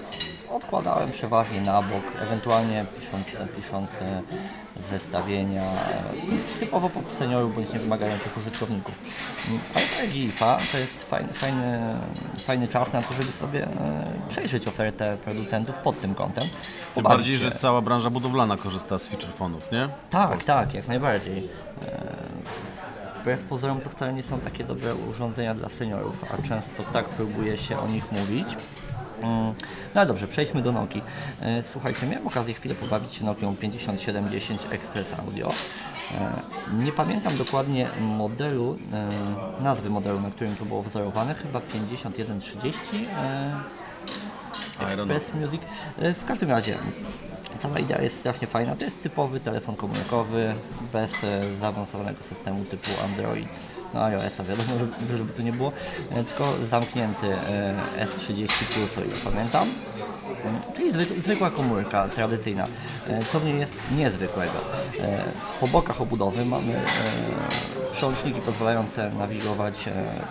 odkładałem 0.54 1.10
przeważnie 1.10 1.60
na 1.60 1.82
bok, 1.82 2.02
ewentualnie 2.20 2.86
pisząc, 3.00 3.50
pisząc 3.56 3.90
zestawienia 4.90 5.62
e, 5.62 6.02
typowo 6.60 6.90
pod 6.90 7.08
seniorów 7.08 7.54
bądź 7.54 7.72
niewymagających 7.72 8.36
użytkowników. 8.36 8.94
Ale 9.74 9.84
ta 9.84 10.12
GIFA 10.12 10.58
to 10.72 10.78
jest 10.78 11.02
fajny, 11.02 11.32
fajny, 11.32 11.94
fajny 12.46 12.68
czas 12.68 12.92
na 12.92 13.02
to, 13.02 13.14
żeby 13.14 13.32
sobie 13.32 13.64
e, 13.64 13.68
przejrzeć 14.28 14.68
ofertę 14.68 15.16
producentów 15.24 15.78
pod 15.78 16.00
tym 16.00 16.14
kątem. 16.14 16.44
Tym 16.94 17.04
bardziej, 17.04 17.38
się. 17.38 17.44
że 17.44 17.50
cała 17.50 17.80
branża 17.80 18.10
budowlana 18.10 18.56
korzysta 18.56 18.98
z 18.98 19.08
feature 19.08 19.32
fonów, 19.32 19.72
nie? 19.72 19.88
Tak, 20.10 20.44
tak, 20.44 20.74
jak 20.74 20.88
najbardziej. 20.88 21.48
E, 21.86 22.12
Wbrew 23.20 23.42
pozorom 23.42 23.80
to 23.80 23.90
wcale 23.90 24.12
nie 24.12 24.22
są 24.22 24.40
takie 24.40 24.64
dobre 24.64 24.94
urządzenia 24.94 25.54
dla 25.54 25.68
seniorów, 25.68 26.24
a 26.24 26.48
często 26.48 26.82
tak 26.92 27.04
próbuje 27.04 27.56
się 27.56 27.78
o 27.78 27.88
nich 27.88 28.12
mówić. 28.12 28.46
Mm, 29.22 29.54
No 29.94 30.00
ale 30.00 30.06
dobrze, 30.06 30.28
przejdźmy 30.28 30.62
do 30.62 30.72
Nokii. 30.72 31.02
E, 31.42 31.62
Słuchajcie, 31.62 32.06
miałem 32.06 32.26
okazję 32.26 32.54
chwilę 32.54 32.74
pobawić 32.74 33.14
się 33.14 33.24
Nokią 33.24 33.56
5710 33.56 34.60
Express 34.70 35.14
Audio. 35.18 35.52
E, 36.10 36.42
Nie 36.84 36.92
pamiętam 36.92 37.36
dokładnie 37.36 37.88
modelu, 38.00 38.76
e, 38.92 39.62
nazwy 39.62 39.90
modelu, 39.90 40.20
na 40.20 40.30
którym 40.30 40.56
to 40.56 40.64
było 40.64 40.82
wzorowane, 40.82 41.34
chyba 41.34 41.60
5130. 41.60 43.06
e, 43.16 43.52
I 44.80 44.84
don't 44.84 44.94
know. 44.94 45.10
Express 45.16 45.34
Music. 45.34 45.60
W 45.98 46.24
każdym 46.26 46.50
razie, 46.50 46.76
cała 47.58 47.78
idea 47.78 48.02
jest 48.02 48.18
strasznie 48.18 48.46
fajna. 48.46 48.76
To 48.76 48.84
jest 48.84 49.02
typowy 49.02 49.40
telefon 49.40 49.76
komórkowy, 49.76 50.54
bez 50.92 51.12
zaawansowanego 51.60 52.24
systemu 52.24 52.64
typu 52.64 52.90
Android 53.04 53.48
na 53.94 54.04
iOS-a, 54.04 54.44
wiadomo, 54.44 54.68
żeby, 54.78 55.16
żeby 55.18 55.32
tu 55.32 55.42
nie 55.42 55.52
było, 55.52 55.72
e, 56.10 56.24
tylko 56.24 56.52
zamknięty 56.62 57.26
e, 57.26 57.74
S30 58.06 58.64
Plus, 58.64 58.98
o 58.98 59.00
ile 59.04 59.16
pamiętam. 59.24 59.68
Mm, 60.44 60.60
Czyli 60.76 60.92
zwyk, 60.92 61.08
zwykła 61.18 61.50
komórka 61.50 62.08
tradycyjna. 62.08 62.66
E, 63.08 63.24
Co 63.32 63.40
w 63.40 63.44
niej 63.44 63.58
jest 63.58 63.74
niezwykłego? 63.96 64.52
Po 65.60 65.68
bokach 65.68 66.00
obudowy 66.00 66.44
mamy 66.44 66.80
przełączniki 67.92 68.40
pozwalające 68.40 69.10
nawigować 69.10 69.84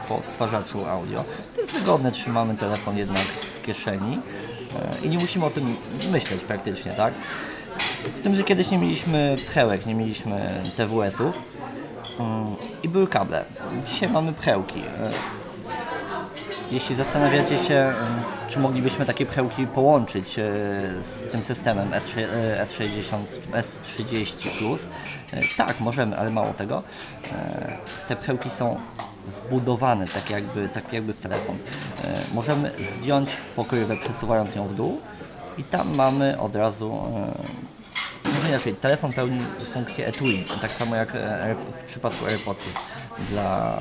po 0.07 0.15
odtwarzaczu 0.15 0.85
audio. 0.85 1.23
To 1.55 1.61
jest 1.61 1.73
wygodne, 1.73 2.11
trzymamy 2.11 2.57
telefon 2.57 2.97
jednak 2.97 3.21
w 3.21 3.61
kieszeni 3.61 4.19
i 5.03 5.09
nie 5.09 5.17
musimy 5.17 5.45
o 5.45 5.49
tym 5.49 5.75
myśleć 6.11 6.41
praktycznie, 6.43 6.91
tak? 6.91 7.13
Z 8.15 8.21
tym, 8.21 8.35
że 8.35 8.43
kiedyś 8.43 8.71
nie 8.71 8.77
mieliśmy 8.77 9.35
pchełek, 9.47 9.85
nie 9.85 9.95
mieliśmy 9.95 10.63
TWS-ów 10.77 11.41
i 12.83 12.89
były 12.89 13.07
kable. 13.07 13.45
Dzisiaj 13.85 14.09
mamy 14.09 14.33
pchełki. 14.33 14.79
E, 14.79 15.11
Jeśli 16.71 16.95
zastanawiacie 16.95 17.57
się, 17.57 17.73
mm, 17.75 17.95
czy 18.49 18.59
moglibyśmy 18.59 19.05
takie 19.05 19.25
pchełki 19.25 19.67
połączyć 19.67 20.39
e, 20.39 20.43
z 21.01 21.31
tym 21.31 21.43
systemem 21.43 21.89
S6, 21.91 22.21
e, 22.21 22.65
S60, 22.65 23.17
S30 23.51 24.57
Plus, 24.57 24.87
e, 25.33 25.41
tak, 25.57 25.79
możemy, 25.79 26.17
ale 26.17 26.29
mało 26.29 26.53
tego. 26.53 26.83
E, 27.31 27.77
Te 28.07 28.15
pchełki 28.15 28.49
są 28.49 28.79
wbudowane 29.27 30.07
tak 30.07 30.29
jakby, 30.29 30.69
tak 30.69 30.93
jakby 30.93 31.13
w 31.13 31.21
telefon. 31.21 31.55
E, 32.03 32.21
Możemy 32.33 32.71
zdjąć 32.99 33.29
pokrywę 33.55 33.97
przesuwając 33.97 34.55
ją 34.55 34.67
w 34.67 34.73
dół 34.75 35.01
i 35.57 35.63
tam 35.63 35.95
mamy 35.95 36.39
od 36.39 36.55
razu 36.55 36.93
e, 36.93 37.31
inaczej, 38.49 38.75
telefon 38.75 39.13
pełni 39.13 39.39
funkcję 39.73 40.07
etui, 40.07 40.45
tak 40.61 40.71
samo 40.71 40.95
jak 40.95 41.09
e, 41.15 41.55
w 41.71 41.83
przypadku 41.83 42.25
AirPodsów 42.25 42.73
dla, 43.29 43.77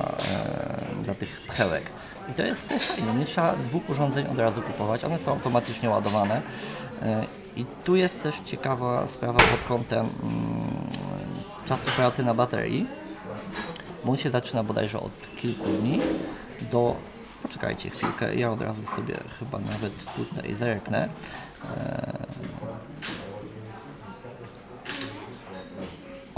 e, 0.99 1.03
dla 1.03 1.15
tych 1.15 1.41
pchełek. 1.41 1.83
I 2.29 2.33
to 2.33 2.43
jest, 2.43 2.67
to 2.67 2.73
jest 2.73 2.91
fajne, 2.91 3.15
nie 3.15 3.25
trzeba 3.25 3.55
dwóch 3.55 3.89
urządzeń 3.89 4.27
od 4.27 4.39
razu 4.39 4.61
kupować, 4.61 5.03
one 5.03 5.19
są 5.19 5.31
automatycznie 5.31 5.89
ładowane. 5.89 6.41
E, 7.01 7.25
I 7.55 7.65
tu 7.83 7.95
jest 7.95 8.23
też 8.23 8.35
ciekawa 8.45 9.07
sprawa 9.07 9.39
pod 9.39 9.63
kątem 9.67 9.99
mm, 9.99 10.09
czasu 11.65 11.85
pracy 11.95 12.23
na 12.23 12.33
baterii, 12.33 12.87
bo 14.05 14.11
on 14.11 14.17
się 14.17 14.29
zaczyna 14.29 14.63
bodajże 14.63 14.99
od 14.99 15.11
kilku 15.37 15.69
dni 15.69 15.99
do... 16.71 16.95
Poczekajcie 17.41 17.89
chwilkę, 17.89 18.35
ja 18.35 18.51
od 18.51 18.61
razu 18.61 18.85
sobie 18.95 19.17
chyba 19.39 19.59
nawet 19.59 19.93
tutaj 20.15 20.53
zerknę. 20.53 21.09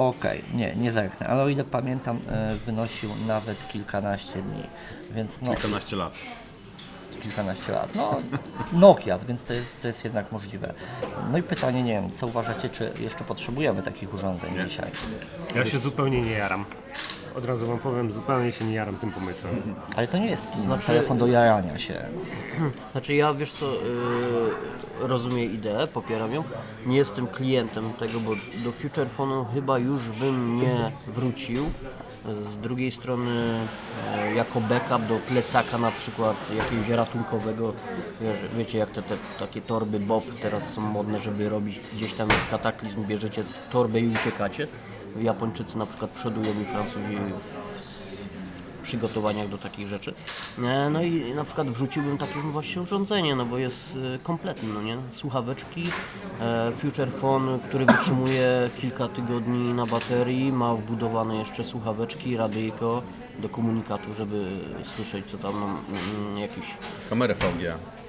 Okej, 0.09 0.43
nie, 0.53 0.75
nie 0.75 0.91
zerknę, 0.91 1.27
ale 1.27 1.43
o 1.43 1.47
ile 1.49 1.63
pamiętam, 1.63 2.19
e, 2.29 2.55
wynosił 2.65 3.09
nawet 3.27 3.67
kilkanaście 3.67 4.41
dni, 4.41 4.63
więc 5.11 5.41
no, 5.41 5.51
Kilkanaście 5.55 5.95
lat. 5.95 6.13
kilkanaście 7.23 7.71
lat. 7.71 7.95
No, 7.95 8.15
Nokia, 8.73 9.17
więc 9.17 9.43
to 9.43 9.53
jest, 9.53 9.81
to 9.81 9.87
jest 9.87 10.03
jednak 10.03 10.31
możliwe. 10.31 10.73
No 11.31 11.37
i 11.37 11.43
pytanie, 11.43 11.83
nie 11.83 11.93
wiem, 11.93 12.11
co 12.11 12.27
uważacie, 12.27 12.69
czy 12.69 12.91
jeszcze 12.99 13.23
potrzebujemy 13.23 13.83
takich 13.83 14.13
urządzeń 14.13 14.51
dzisiaj? 14.67 14.91
Ja 15.55 15.65
się 15.65 15.79
zupełnie 15.79 16.21
nie 16.21 16.31
jaram. 16.31 16.65
Od 17.35 17.45
razu 17.45 17.67
wam 17.67 17.79
powiem, 17.79 18.11
zupełnie 18.11 18.51
się 18.51 18.65
nie 18.65 18.73
jaram 18.73 18.95
tym 18.95 19.11
pomysłem. 19.11 19.61
Ale 19.95 20.07
to 20.07 20.17
nie 20.17 20.27
jest 20.29 20.47
Znaczy- 20.63 20.87
telefon 20.87 21.17
do 21.17 21.27
jarania 21.27 21.79
się. 21.79 21.93
Znaczy 22.91 23.13
ja 23.13 23.33
wiesz 23.33 23.51
co, 23.51 23.65
yy, 23.65 23.79
rozumiem 25.07 25.53
ideę, 25.53 25.87
popieram 25.87 26.33
ją. 26.33 26.43
Nie 26.85 26.97
jestem 26.97 27.27
klientem 27.27 27.93
tego, 27.93 28.19
bo 28.19 28.31
do 28.63 28.71
Future 28.71 29.07
Phone'u 29.17 29.45
chyba 29.53 29.77
już 29.79 30.03
bym 30.09 30.57
nie 30.61 30.91
wrócił. 31.07 31.65
Z 32.53 32.57
drugiej 32.57 32.91
strony 32.91 33.59
e, 34.15 34.35
jako 34.35 34.61
backup 34.61 35.07
do 35.07 35.17
plecaka 35.29 35.77
na 35.77 35.91
przykład 35.91 36.35
jakiegoś 36.57 36.89
ratunkowego, 36.89 37.73
wiesz, 38.21 38.37
wiecie 38.57 38.77
jak 38.77 38.91
te, 38.91 39.01
te 39.01 39.15
takie 39.39 39.61
torby 39.61 39.99
Bob 39.99 40.23
teraz 40.41 40.73
są 40.73 40.81
modne, 40.81 41.19
żeby 41.19 41.49
robić 41.49 41.79
gdzieś 41.93 42.13
tam 42.13 42.29
jest 42.29 42.47
kataklizm, 42.51 43.03
bierzecie 43.05 43.43
torbę 43.71 43.99
i 43.99 44.07
uciekacie. 44.07 44.67
Japończycy 45.21 45.77
na 45.77 45.85
przykład 45.85 46.11
przodują 46.11 46.61
i 46.61 46.65
Francuzi 46.65 47.17
przygotowaniach 48.83 49.49
do 49.49 49.57
takich 49.57 49.87
rzeczy. 49.87 50.13
E, 50.63 50.89
No 50.89 51.03
i 51.03 51.33
na 51.35 51.43
przykład 51.43 51.69
wrzuciłbym 51.69 52.17
takie 52.17 52.39
właśnie 52.39 52.81
urządzenie, 52.81 53.35
no 53.35 53.45
bo 53.45 53.57
jest 53.57 53.97
e, 54.15 54.19
kompletny, 54.19 54.73
no 54.73 54.81
nie? 54.81 54.97
Słuchaweczki, 55.11 55.83
e, 56.41 56.71
Future 56.71 57.11
Phone, 57.11 57.59
który 57.59 57.85
wytrzymuje 57.85 58.69
kilka 58.81 59.07
tygodni 59.07 59.73
na 59.73 59.85
baterii, 59.85 60.51
ma 60.51 60.75
wbudowane 60.75 61.37
jeszcze 61.37 61.63
słuchaweczki, 61.63 62.37
radyjko 62.37 63.01
do 63.39 63.49
komunikatu, 63.49 64.13
żeby 64.13 64.47
słyszeć 64.83 65.25
co 65.31 65.37
tam, 65.37 65.53
no, 65.59 65.65
mm, 65.65 66.37
jakiś 66.37 66.65
Kamerę 67.09 67.35
VGA. 67.35 68.02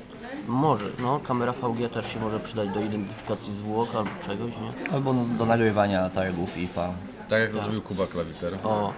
Może, 0.48 0.84
no 1.02 1.20
kamera 1.20 1.52
VG 1.52 1.88
też 1.88 2.12
się 2.12 2.20
może 2.20 2.40
przydać 2.40 2.68
do 2.68 2.80
identyfikacji 2.80 3.52
zwłok 3.52 3.88
albo 3.94 4.10
czegoś, 4.26 4.50
nie? 4.50 4.92
Albo 4.92 5.14
do 5.14 5.46
nagrywania 5.46 6.10
targów 6.10 6.58
IFA. 6.58 6.92
Tak 7.28 7.40
jak 7.40 7.52
to 7.52 7.62
zrobił 7.62 7.82
Kuba 7.82 8.06
Klawiter. 8.06 8.58
O, 8.64 8.92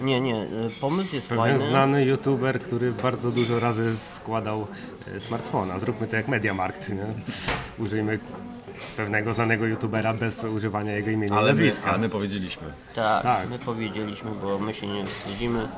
nie, 0.00 0.20
nie, 0.20 0.36
e, 0.36 0.46
pomysł 0.80 1.14
jest 1.14 1.28
Pewien 1.28 1.44
fajny. 1.44 1.66
znany 1.66 2.04
youtuber, 2.04 2.60
który 2.60 2.92
bardzo 2.92 3.30
dużo 3.30 3.60
razy 3.60 3.96
składał 3.98 4.66
e, 5.16 5.20
smartfona. 5.20 5.78
Zróbmy 5.78 6.06
to 6.06 6.16
jak 6.16 6.28
Mediamarkt, 6.28 6.88
nie? 6.88 7.06
Użyjmy 7.78 8.18
pewnego 8.96 9.34
znanego 9.34 9.66
youtubera 9.66 10.14
bez 10.14 10.44
używania 10.44 10.92
jego 10.92 11.10
imienia 11.10 11.34
Ale 11.36 11.48
nazwiska. 11.48 11.90
ale 11.90 11.98
my 11.98 12.08
powiedzieliśmy. 12.08 12.62
Tak, 12.94 13.22
Tak. 13.22 13.48
my 13.50 13.58
powiedzieliśmy, 13.58 14.30
bo 14.42 14.58
my 14.58 14.74
się 14.74 14.86
nie 14.86 15.06
wstydzimy. 15.06 15.68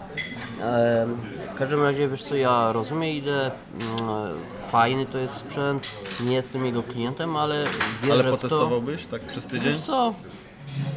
W 1.54 1.58
każdym 1.58 1.82
razie, 1.82 2.08
wiesz 2.08 2.22
co, 2.22 2.34
ja 2.34 2.72
rozumiem 2.72 3.10
ideę, 3.16 3.50
mm, 3.80 4.34
fajny 4.70 5.06
to 5.06 5.18
jest 5.18 5.34
sprzęt, 5.36 5.88
nie 6.20 6.34
jestem 6.36 6.66
jego 6.66 6.82
klientem, 6.82 7.36
ale 7.36 7.64
wierzę 8.02 8.12
Ale 8.12 8.22
w 8.22 8.26
to. 8.26 8.30
potestowałbyś 8.32 9.06
tak 9.06 9.22
przez 9.22 9.46
tydzień? 9.46 9.72
Wiesz 9.72 9.80
co, 9.82 10.14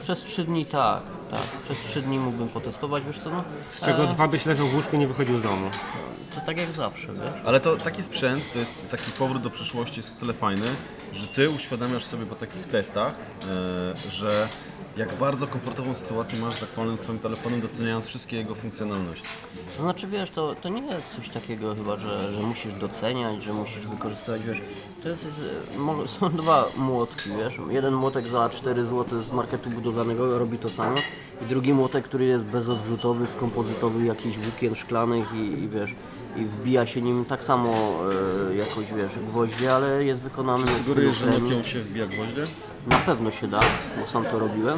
przez 0.01 0.24
trzy 0.24 0.44
dni 0.44 0.66
tak, 0.66 1.01
tak, 1.32 1.62
przez 1.63 1.78
trzy 1.80 2.01
dni 2.01 2.20
mógłbym 2.20 2.50
potestować, 2.50 3.04
wiesz 3.04 3.20
co, 3.20 3.30
no. 3.30 3.44
Z 3.72 3.86
czego 3.86 4.04
e, 4.04 4.08
dwa 4.08 4.28
byś 4.28 4.46
leżał 4.46 4.68
w 4.68 4.75
łóżku 4.75 4.96
i 4.96 5.00
nie 5.00 5.08
wychodził 5.08 5.40
z 5.40 5.44
domu. 5.44 5.70
To 6.36 6.42
tak 6.46 6.58
jak 6.58 6.72
zawsze, 6.72 7.08
wiesz. 7.08 7.42
Ale 7.46 7.60
to 7.60 7.78
taki 7.78 8.04
sprzęt, 8.04 8.54
to 8.54 8.60
jest 8.60 8.90
taki 8.92 9.12
powrót 9.12 9.42
do 9.42 9.50
przeszłości, 9.50 10.00
jest 10.00 10.18
o 10.18 10.20
tyle 10.20 10.34
fajny, 10.34 10.68
że 11.13 11.28
ty 11.28 11.50
uświadamiasz 11.50 12.04
sobie 12.04 12.25
po 12.25 12.36
takich 12.36 12.66
testach, 12.66 13.13
e, 13.13 14.12
że 14.12 14.48
jak 14.98 15.16
bardzo 15.16 15.48
komfortową 15.48 15.96
sytuację 15.96 16.40
masz 16.40 16.56
z 16.56 16.64
aktualnym 16.64 16.98
swoim 16.98 17.20
telefonem, 17.20 17.62
doceniając 17.62 18.06
wszystkie 18.06 18.38
jego 18.38 18.56
funkcjonalności. 18.56 19.28
To 19.78 19.84
znaczy, 19.84 20.08
wiesz, 20.08 20.30
to, 20.30 20.56
to 20.56 20.70
nie 20.70 20.82
jest 20.82 21.16
coś 21.16 21.30
takiego 21.30 21.76
chyba, 21.76 21.98
że, 21.98 22.34
że 22.34 22.44
musisz 22.44 22.74
doceniać, 22.74 23.44
że 23.44 23.54
musisz 23.54 23.88
wykorzystywać, 23.88 24.42
wiesz, 24.42 24.62
to 25.04 25.10
jest, 25.10 25.26
jest 25.26 26.12
są 26.20 26.30
dwa 26.30 26.66
młotki, 26.78 27.30
wiesz, 27.38 27.60
jeden 27.70 27.94
młotek 27.94 28.28
za 28.28 28.50
4 28.50 28.86
zł 28.86 29.22
z 29.22 29.32
marketu 29.32 29.70
budowlanego 29.70 30.40
robi 30.40 30.58
to 30.58 30.70
samo 30.70 30.96
i 31.42 31.46
drugi 31.46 31.74
młotek, 31.74 32.06
który 32.06 32.26
jest 32.26 32.44
bezodrzutowy, 32.44 33.28
skompozytowy, 33.28 34.06
jakichś 34.06 34.38
włókien 34.38 34.76
szklanych 34.76 35.34
i, 35.34 35.64
i 35.64 35.70
wiesz, 35.70 35.96
i 36.36 36.46
wbija 36.46 36.86
się 36.86 37.02
nim 37.02 37.26
tak 37.26 37.44
samo 37.44 37.74
e, 38.52 38.56
jakoś, 38.56 38.86
wiesz, 38.98 39.20
gwoździe, 39.28 39.76
ale 39.76 40.04
jest 40.04 40.22
wykonany 40.22 40.66
w 40.66 40.70
stylu 40.70 40.86
Sugerujesz, 40.86 41.18
że. 41.18 41.40
Nokią 41.40 41.64
się 41.64 41.80
wbija 41.80 42.08
gwoździe? 42.08 42.42
Na 42.88 42.98
pewno 42.98 43.32
się 43.32 43.48
da, 43.48 43.60
bo 44.00 44.08
sam 44.08 44.24
to 44.24 44.40
robiłem. 44.40 44.78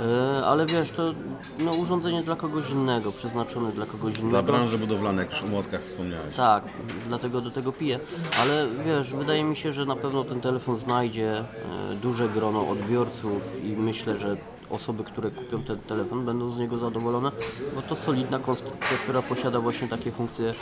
E, 0.00 0.46
Ale 0.46 0.66
wiesz, 0.66 0.90
to 0.90 1.14
no, 1.58 1.72
urządzenie 1.72 2.22
dla 2.22 2.36
kogoś 2.36 2.70
innego, 2.70 3.12
przeznaczone 3.12 3.72
dla 3.72 3.86
kogoś 3.86 4.14
innego. 4.18 4.30
Dla 4.30 4.42
branży 4.42 4.78
budowlanej, 4.78 5.18
jak 5.24 5.32
już 5.32 5.42
o 5.42 5.46
młotkach 5.46 5.82
wspomniałeś. 5.82 6.36
Tak, 6.36 6.64
dlatego 7.08 7.40
do 7.40 7.50
tego 7.50 7.72
piję. 7.72 8.00
Ale 8.40 8.66
wiesz, 8.86 9.14
wydaje 9.14 9.44
mi 9.44 9.56
się, 9.56 9.72
że 9.72 9.84
na 9.86 9.96
pewno 9.96 10.24
ten 10.24 10.40
telefon 10.40 10.76
znajdzie 10.76 11.38
e, 11.38 11.44
duże 12.02 12.28
grono 12.28 12.68
odbiorców 12.68 13.42
i 13.64 13.68
myślę, 13.68 14.16
że 14.16 14.36
osoby, 14.72 15.04
które 15.04 15.30
kupią 15.30 15.62
ten 15.62 15.78
telefon 15.78 16.24
będą 16.24 16.50
z 16.50 16.58
niego 16.58 16.78
zadowolone, 16.78 17.30
bo 17.74 17.82
to 17.82 17.96
solidna 17.96 18.38
konstrukcja, 18.38 18.96
która 19.02 19.22
posiada 19.22 19.60
właśnie 19.60 19.88
takie 19.88 20.12
funkcje 20.12 20.54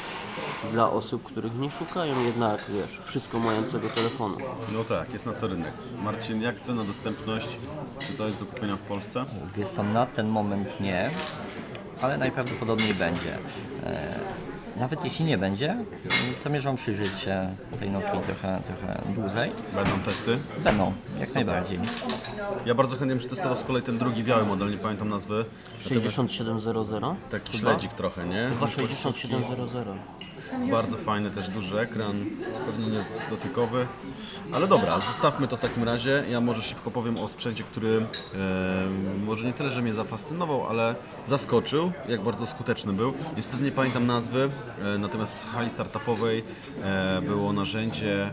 dla 0.73 0.90
osób, 0.90 1.23
których 1.23 1.59
nie 1.59 1.71
szukają 1.71 2.25
jednak, 2.25 2.64
wiesz, 2.69 3.00
wszystko 3.05 3.38
mającego 3.38 3.88
telefonu. 3.88 4.37
No 4.73 4.85
tak, 4.85 5.12
jest 5.12 5.26
na 5.26 5.33
to 5.33 5.47
rynek. 5.47 5.73
Marcin, 6.02 6.43
jak 6.43 6.61
cena, 6.61 6.85
dostępność? 6.85 7.49
Czy 7.99 8.12
to 8.12 8.26
jest 8.26 8.40
do 8.40 8.47
kupienia 8.47 8.76
w 8.76 8.83
Polsce? 8.83 9.25
Wiesz 9.57 9.69
co, 9.69 9.83
na 9.83 10.07
ten 10.07 10.29
moment 10.29 10.81
nie, 10.81 11.11
ale 12.00 12.19
najprawdopodobniej 12.19 12.95
będzie. 12.95 13.38
E, 13.85 14.19
nawet 14.77 15.05
jeśli 15.05 15.25
nie 15.25 15.39
będzie, 15.39 15.77
zamierzam 16.43 16.77
przyjrzeć 16.77 17.19
się 17.21 17.57
tej 17.81 17.91
Nokii 17.91 18.21
trochę, 18.27 18.62
trochę 18.67 19.03
dłużej. 19.15 19.50
Będą 19.75 20.00
testy. 20.00 20.39
Będą, 20.65 20.93
jak 21.21 21.35
najbardziej. 21.35 21.79
Ja 22.67 22.75
bardzo 22.75 22.97
chętnie 22.97 23.09
bym 23.09 23.19
przetestował 23.19 23.57
z 23.57 23.65
kolei 23.65 23.83
ten 23.83 23.99
drugi 23.99 24.25
biały 24.25 24.47
model, 24.47 24.71
nie 24.71 24.79
pamiętam 24.79 25.09
nazwy. 25.09 25.45
Natomiast 25.85 26.17
6700? 26.17 27.03
Taki 27.31 27.59
Chyba? 27.59 27.71
śledzik 27.71 27.93
trochę, 27.93 28.27
nie? 28.27 28.49
Chyba 28.50 28.69
6700. 28.69 29.89
Bardzo 30.71 30.97
fajny, 30.97 31.31
też 31.31 31.49
duży 31.49 31.81
ekran, 31.81 32.25
pewnie 32.67 32.87
nie 32.87 33.05
dotykowy. 33.31 33.87
Ale 34.53 34.69
dobra, 34.69 35.00
zostawmy 35.00 35.49
to 35.49 35.57
w 35.57 35.61
takim 35.61 35.85
razie. 35.85 36.25
Ja 36.31 36.41
może 36.41 36.62
szybko 36.62 36.91
powiem 36.91 37.19
o 37.19 37.29
sprzęcie, 37.29 37.65
który 37.65 38.07
e, 38.35 39.25
może 39.25 39.47
nie 39.47 39.53
tyle, 39.53 39.71
że 39.71 39.83
mnie 39.83 39.93
zafascynował, 39.95 40.67
ale 40.67 40.95
zaskoczył, 41.27 41.93
jak 42.09 42.23
bardzo 42.23 42.47
skuteczny 42.47 42.93
był. 42.93 43.15
Niestety 43.37 43.65
nie 43.65 43.73
pamiętam 43.73 44.07
nazwy, 44.07 44.50
natomiast 44.99 45.43
w 45.45 45.52
hali 45.52 45.71
startupowej 45.71 46.45
e, 46.83 47.23
było 47.23 47.52
narzędzie, 47.52 48.31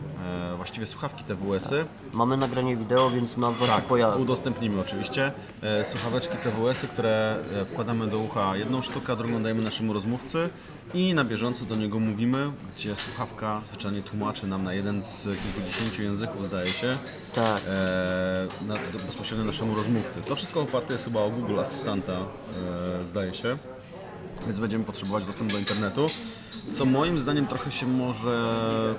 e, 0.54 0.56
właściwie 0.58 0.86
słuchawki 0.86 1.24
TWS-y. 1.24 1.86
Mamy 2.14 2.38
nagranie 2.38 2.78
wideo, 2.78 3.10
więc 3.10 3.38
nazwa 3.38 3.66
się 3.66 3.72
Tak, 3.72 3.84
pojawi. 3.84 4.22
udostępnimy 4.22 4.82
oczywiście. 4.82 5.32
E, 5.64 5.86
słuchaweczki 5.86 6.38
TWS-y, 6.38 6.88
które 6.88 7.36
e, 7.62 7.66
wkładamy 7.66 8.08
do 8.08 8.20
ucha 8.20 8.58
jedną 8.58 8.82
sztukę, 8.82 9.16
drugą 9.16 9.44
dajemy 9.44 9.64
naszemu 9.64 9.94
rozmówcy 9.94 10.50
i 10.94 11.14
na 11.14 11.24
bieżąco 11.24 11.66
do 11.66 11.76
niego 11.76 12.00
mówimy, 12.00 12.52
gdzie 12.76 12.96
słuchawka 12.96 13.62
zwyczajnie 13.64 14.02
tłumaczy 14.02 14.48
nam 14.48 14.64
na 14.64 14.74
jeden 14.74 15.04
z 15.04 15.24
kilkudziesięciu 15.24 16.04
języków, 16.04 16.46
zdaje 16.46 16.68
się, 16.68 16.98
Tak. 17.36 17.62
e, 17.68 18.48
na, 18.68 18.76
bezpośrednio 19.06 19.46
naszemu 19.46 19.76
rozmówcy. 19.76 20.22
To 20.22 20.36
wszystko 20.36 20.62
oparte 20.62 20.94
jest 20.94 21.06
chyba 21.06 21.20
o 21.22 21.30
Google 21.30 21.60
Asystanta, 21.60 22.14
e, 22.14 23.06
zdaje 23.06 23.34
się, 23.34 23.58
więc 24.46 24.60
będziemy 24.60 24.84
potrzebować 24.84 25.26
dostępu 25.26 25.54
do 25.54 25.60
internetu. 25.60 26.08
Co 26.70 26.86
moim 26.86 27.20
zdaniem 27.20 27.48
trochę 27.48 27.72
się 27.72 27.86
może 27.88 28.56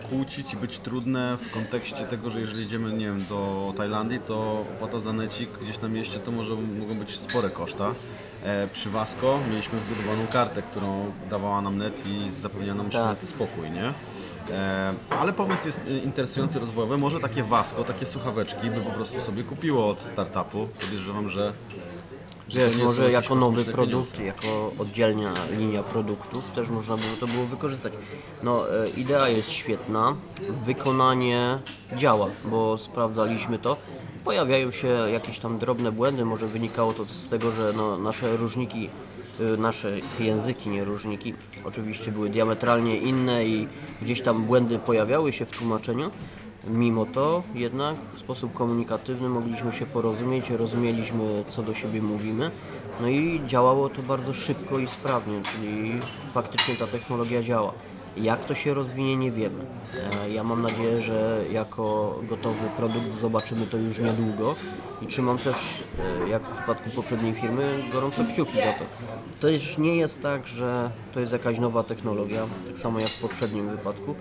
kłócić 0.09 0.55
i 0.55 0.57
być 0.57 0.79
trudne 0.79 1.37
w 1.37 1.51
kontekście 1.51 2.05
tego, 2.05 2.31
że 2.31 2.41
jeżeli 2.41 2.61
jedziemy 2.63 2.93
nie 2.93 3.07
wiem, 3.07 3.25
do 3.29 3.73
Tajlandii, 3.77 4.21
to 4.21 4.51
opłata 4.61 5.01
za 5.01 5.13
necik 5.13 5.51
gdzieś 5.63 5.81
na 5.81 5.89
mieście 5.89 6.19
to 6.19 6.31
może 6.31 6.55
mogą 6.55 6.95
być 6.95 7.19
spore 7.19 7.51
koszta. 7.51 7.95
E, 8.45 8.69
przy 8.69 8.91
Vasco 8.91 9.39
mieliśmy 9.51 9.79
wbudowaną 9.79 10.27
kartę, 10.27 10.63
którą 10.63 11.13
dawała 11.31 11.63
nam 11.63 11.79
net 11.79 12.03
i 12.07 12.31
zapewniała 12.31 12.75
nam 12.79 12.91
Tak. 12.91 13.19
spokój, 13.27 13.71
nie? 13.71 13.93
E, 14.51 14.95
ale 15.11 15.33
pomysł 15.33 15.67
jest 15.67 15.81
interesujący, 16.05 16.59
rozwojowy. 16.59 16.99
Może 16.99 17.21
takie 17.21 17.43
Vasco, 17.43 17.85
takie 17.85 18.07
słuchaweczki 18.07 18.71
by 18.71 18.81
po 18.81 18.91
prostu 18.91 19.21
sobie 19.21 19.43
kupiło 19.45 19.89
od 19.91 20.01
startupu. 20.01 20.69
Podejrzewam, 20.81 21.29
że 21.29 21.53
to 22.49 22.57
Wiesz, 22.59 22.77
nie 22.77 22.79
są 22.79 22.85
może 22.85 23.03
jakieś 23.03 23.31
jako 23.31 23.35
nowy 23.35 23.57
kosmiczne 23.57 23.73
produkt, 23.73 24.13
pieniądze. 24.13 24.47
jako 24.47 24.73
oddzielna 24.79 25.35
linia 25.59 25.83
produktów 25.83 26.51
też 26.55 26.69
można 26.69 26.97
było 26.97 27.17
to 27.21 27.27
było 27.27 27.47
wykorzystać. 27.47 27.93
No, 28.43 28.75
e, 28.85 28.89
idea 28.89 29.29
jest 29.29 29.51
świetna, 29.51 30.17
wykonanie 30.65 31.59
działa, 31.97 32.27
bo 32.45 32.79
sprawdzaliśmy 32.79 33.59
to. 33.59 33.77
Pojawiają 34.25 34.71
się 34.71 34.89
jakieś 34.89 35.39
tam 35.39 35.59
drobne 35.59 35.93
błędy, 35.93 36.25
może 36.25 36.47
wynikało 36.47 36.93
to 36.93 37.05
z 37.05 37.29
tego, 37.29 37.53
że 37.53 37.73
no, 37.77 37.99
nasze 37.99 38.37
różniki, 38.37 38.91
y, 39.41 39.57
nasze 39.57 39.93
języki, 40.21 40.71
nie 40.71 40.85
różniki, 40.85 41.35
oczywiście 41.65 42.13
były 42.13 42.31
diametralnie 42.31 42.97
inne 42.97 43.47
i 43.47 43.69
gdzieś 44.03 44.23
tam 44.23 44.45
błędy 44.45 44.79
pojawiały 44.79 45.33
się 45.33 45.47
w 45.47 45.59
tłumaczeniu. 45.59 46.11
Mimo 46.69 47.07
to 47.07 47.43
jednak 47.55 47.97
w 48.15 48.19
sposób 48.19 48.53
komunikatywny 48.53 49.29
mogliśmy 49.29 49.73
się 49.73 49.87
porozumieć, 49.87 50.51
rozumieliśmy 50.51 51.45
co 51.49 51.63
do 51.63 51.75
siebie 51.75 52.03
mówimy. 52.03 52.51
No 53.01 53.09
i 53.09 53.41
działało 53.47 53.89
to 53.89 54.03
bardzo 54.03 54.35
szybko 54.35 54.79
i 54.79 54.87
sprawnie, 54.89 55.43
czyli 55.43 56.01
faktycznie 56.35 56.75
ta 56.75 56.87
technologia 56.87 57.43
działa. 57.43 57.73
Jak 58.17 58.45
to 58.45 58.55
się 58.55 58.75
rozwinie, 58.75 59.17
nie 59.17 59.31
wiemy. 59.31 59.65
E, 60.25 60.31
Ja 60.31 60.45
mam 60.45 60.63
nadzieję, 60.63 61.01
że 61.01 61.41
jako 61.53 62.15
gotowy 62.29 62.69
produkt 62.77 63.15
zobaczymy 63.21 63.67
to 63.67 63.77
już 63.77 63.99
niedługo 63.99 64.55
i 65.03 65.07
trzymam 65.07 65.39
też, 65.39 65.55
e, 66.25 66.29
jak 66.29 66.43
w 66.43 66.53
przypadku 66.53 66.91
poprzedniej 66.91 67.33
firmy, 67.33 67.85
gorąco 67.93 68.25
kciuki 68.25 68.57
za 68.57 68.73
to. 68.73 68.85
To 69.41 69.47
też 69.47 69.79
nie 69.79 69.97
jest 69.97 70.23
tak, 70.23 70.47
że 70.47 70.91
to 71.15 71.21
jest 71.21 71.33
jakaś 71.33 71.59
nowa 71.59 71.83
technologia, 71.83 72.43
tak 72.69 72.79
samo 72.79 73.01
jak 73.01 73.09
w 73.09 73.21
poprzednim 73.21 73.69
wypadku, 73.71 74.15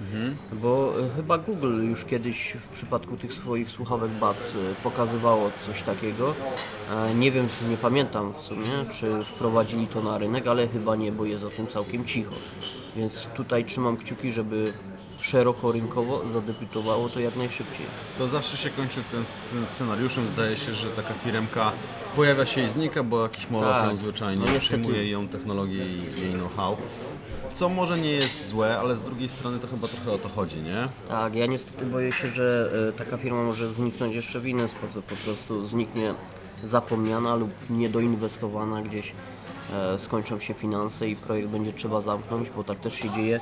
bo 0.53 0.93
e, 0.99 1.15
chyba 1.15 1.37
Google 1.37 1.83
już 1.83 2.05
kiedyś 2.05 2.57
w 2.69 2.73
przypadku 2.73 3.17
tych 3.17 3.33
swoich 3.33 3.71
słuchawek 3.71 4.11
Buds 4.11 4.53
pokazywało 4.83 5.49
coś 5.67 5.83
takiego. 5.83 6.33
Nie 7.15 7.31
wiem, 7.31 7.47
nie 7.69 7.77
pamiętam 7.77 8.33
w 8.33 8.39
sumie, 8.39 8.85
czy 8.91 9.23
wprowadzili 9.23 9.87
to 9.87 10.01
na 10.01 10.17
rynek, 10.17 10.47
ale 10.47 10.67
chyba 10.67 10.95
nie, 10.95 11.11
bo 11.11 11.25
jest 11.25 11.43
o 11.43 11.49
tym 11.49 11.67
całkiem 11.67 12.05
cicho. 12.05 12.35
Więc 12.95 13.27
tutaj 13.35 13.65
trzymam 13.77 13.97
kciuki, 13.97 14.31
żeby 14.31 14.73
szeroko 15.21 15.71
rynkowo 15.71 16.21
zadebiutowało 16.33 17.09
to 17.09 17.19
jak 17.19 17.35
najszybciej. 17.35 17.85
To 18.17 18.27
zawsze 18.27 18.57
się 18.57 18.69
kończy 18.69 18.99
ten, 19.11 19.23
ten 19.53 19.67
scenariuszem. 19.67 20.27
Zdaje 20.27 20.57
się, 20.57 20.73
że 20.73 20.89
taka 20.89 21.13
firmka 21.13 21.71
pojawia 22.15 22.45
się 22.45 22.61
i 22.61 22.69
znika, 22.69 23.03
bo 23.03 23.23
jakiś 23.23 23.49
moloch 23.49 23.69
Tak. 23.69 23.89
ją 23.89 23.95
zwyczajnie 23.95 24.45
No 24.81 24.89
jej 24.89 25.09
ją 25.11 25.27
technologię 25.27 25.85
i 25.85 26.21
jej 26.21 26.33
know-how. 26.33 26.77
Co 27.51 27.69
może 27.69 27.99
nie 27.99 28.11
jest 28.11 28.47
złe, 28.47 28.79
ale 28.79 28.95
z 28.95 29.01
drugiej 29.01 29.29
strony 29.29 29.59
to 29.59 29.67
chyba 29.67 29.87
trochę 29.87 30.11
o 30.11 30.17
to 30.17 30.29
chodzi, 30.29 30.61
nie? 30.61 30.85
Tak, 31.09 31.35
ja 31.35 31.45
niestety 31.45 31.85
boję 31.85 32.11
się, 32.11 32.29
że 32.29 32.71
e, 32.89 32.97
taka 32.97 33.17
firma 33.17 33.43
może 33.43 33.73
zniknąć 33.73 34.15
jeszcze 34.15 34.39
w 34.39 34.47
inny 34.47 34.67
sposób. 34.67 35.05
Po 35.05 35.15
prostu 35.15 35.67
zniknie 35.67 36.13
zapomniana 36.63 37.35
lub 37.35 37.51
niedoinwestowana 37.69 38.81
gdzieś. 38.81 39.13
E, 39.73 39.99
skończą 39.99 40.39
się 40.39 40.53
finanse 40.53 41.09
i 41.09 41.15
projekt 41.15 41.49
będzie 41.49 41.73
trzeba 41.73 42.01
zamknąć, 42.01 42.49
bo 42.49 42.63
tak 42.63 42.79
też 42.79 42.93
się 42.93 43.09
dzieje. 43.09 43.39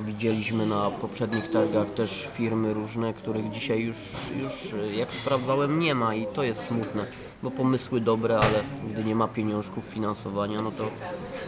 Widzieliśmy 0.00 0.66
na 0.66 0.90
poprzednich 0.90 1.50
targach 1.50 1.94
też 1.94 2.28
firmy 2.34 2.74
różne, 2.74 3.14
których 3.14 3.50
dzisiaj 3.50 3.80
już, 3.80 3.96
już 4.42 4.72
e, 4.72 4.94
jak 4.94 5.08
sprawdzałem 5.12 5.78
nie 5.78 5.94
ma 5.94 6.14
i 6.14 6.26
to 6.26 6.42
jest 6.42 6.66
smutne, 6.66 7.06
bo 7.42 7.50
pomysły 7.50 8.00
dobre, 8.00 8.38
ale 8.38 8.62
gdy 8.92 9.04
nie 9.04 9.14
ma 9.14 9.28
pieniążków 9.28 9.84
finansowania, 9.84 10.62
no 10.62 10.70
to 10.70 10.84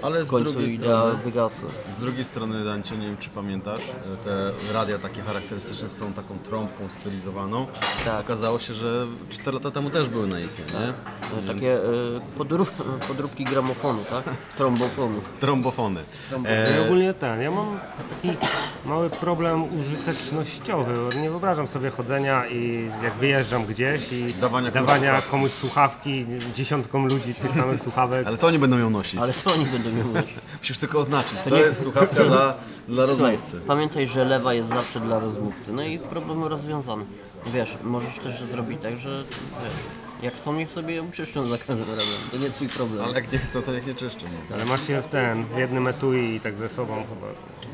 Ale 0.02 0.22
w 0.24 0.26
z 0.26 0.30
końcu 0.30 0.50
drugiej 0.52 0.72
idea 0.74 0.98
strony, 1.00 1.22
wygasa. 1.24 1.62
z 1.96 2.00
drugiej 2.00 2.24
strony, 2.24 2.64
Dancie, 2.64 2.96
nie 2.96 3.06
wiem 3.06 3.16
czy 3.16 3.30
pamiętasz, 3.30 3.80
te 4.24 4.50
radia 4.74 4.98
takie 4.98 5.22
charakterystyczne 5.22 5.90
z 5.90 5.94
tą 5.94 6.12
taką 6.12 6.38
trąbką 6.38 6.88
stylizowaną. 6.88 7.66
Tak. 8.04 8.20
Okazało 8.20 8.58
się, 8.58 8.74
że 8.74 9.06
4 9.28 9.52
lata 9.54 9.70
temu 9.70 9.90
też 9.90 10.08
były 10.08 10.26
na 10.26 10.40
ich, 10.40 10.58
nie? 10.74 10.88
E, 11.50 11.54
Takie 11.54 11.74
e, 11.76 11.80
podrób, 12.38 12.70
podróbki 13.08 13.44
gramofonu, 13.44 14.04
tak? 14.10 14.24
Trombofonu. 14.56 15.20
Trombofony. 15.40 16.00
No 16.32 16.38
E, 16.48 16.76
i 16.78 16.84
ogólnie 16.84 17.14
ten, 17.14 17.40
ja 17.42 17.50
mam 17.50 17.78
taki 18.10 18.36
mały 18.86 19.10
problem 19.10 19.80
użytecznościowy. 19.80 20.94
bo 20.94 21.20
Nie 21.20 21.30
wyobrażam 21.30 21.68
sobie 21.68 21.90
chodzenia 21.90 22.46
i 22.46 22.90
jak 23.02 23.14
wyjeżdżam 23.14 23.66
gdzieś 23.66 24.12
i 24.12 24.34
Dawania 24.34 24.70
komuś 24.70 24.80
słuchawki. 24.80 25.30
komuś 25.30 25.50
słuchawki, 25.82 26.26
dziesiątkom 26.54 27.06
ludzi 27.06 27.34
tych 27.34 27.52
samych 27.52 27.80
słuchawek. 27.80 28.26
ale 28.26 28.36
to 28.38 28.46
oni 28.46 28.58
będą 28.58 28.78
ją 28.78 28.90
nosić. 28.90 29.20
Ale 29.20 29.32
co 29.44 29.52
oni 29.54 29.64
będą 29.66 29.90
mieć? 29.90 30.26
Musisz 30.58 30.78
tylko 30.78 30.98
oznaczyć. 30.98 31.42
To, 31.42 31.50
nie- 31.50 31.58
jest 31.60 31.82
słuchawka 31.82 32.24
dla, 32.24 32.54
dla 32.88 33.06
Słuchaj, 33.06 33.06
rozmówcy. 33.36 33.60
pamiętaj, 33.66 34.06
że 34.06 34.24
lewa 34.24 34.54
jest 34.54 34.68
zawsze 34.68 35.00
dla 35.00 35.18
rozmówcy. 35.18 35.72
No 35.72 35.82
i 35.82 35.98
problem 35.98 36.44
rozwiązany. 36.44 37.04
Wiesz, 37.46 37.76
możesz 37.84 38.18
też 38.18 38.42
zrobić 38.42 38.78
tak, 38.82 38.96
że 38.98 39.16
wiesz, 39.62 39.72
jak 40.22 40.34
chcą, 40.34 40.52
niech 40.52 40.72
sobie 40.72 40.94
ją 40.94 41.10
czyszczą 41.10 41.46
za 41.46 41.58
każdym 41.58 41.78
razem. 41.80 41.96
To 42.30 42.36
nie 42.36 42.50
twój 42.50 42.68
problem. 42.68 43.04
Ale 43.04 43.14
jak 43.14 43.32
nie 43.32 43.38
chcą, 43.38 43.62
to 43.62 43.72
niech 43.72 43.86
nie 43.86 43.94
czyszczą. 43.94 44.26
No. 44.50 44.56
Ale 44.56 44.64
masz 44.64 44.86
się 44.86 45.02
w 45.02 45.06
ten, 45.06 45.44
w 45.44 45.56
jednym 45.56 45.86
etui 45.88 46.34
i 46.34 46.40
tak 46.40 46.56
ze 46.56 46.68
sobą 46.68 46.94
chyba. 46.94 47.26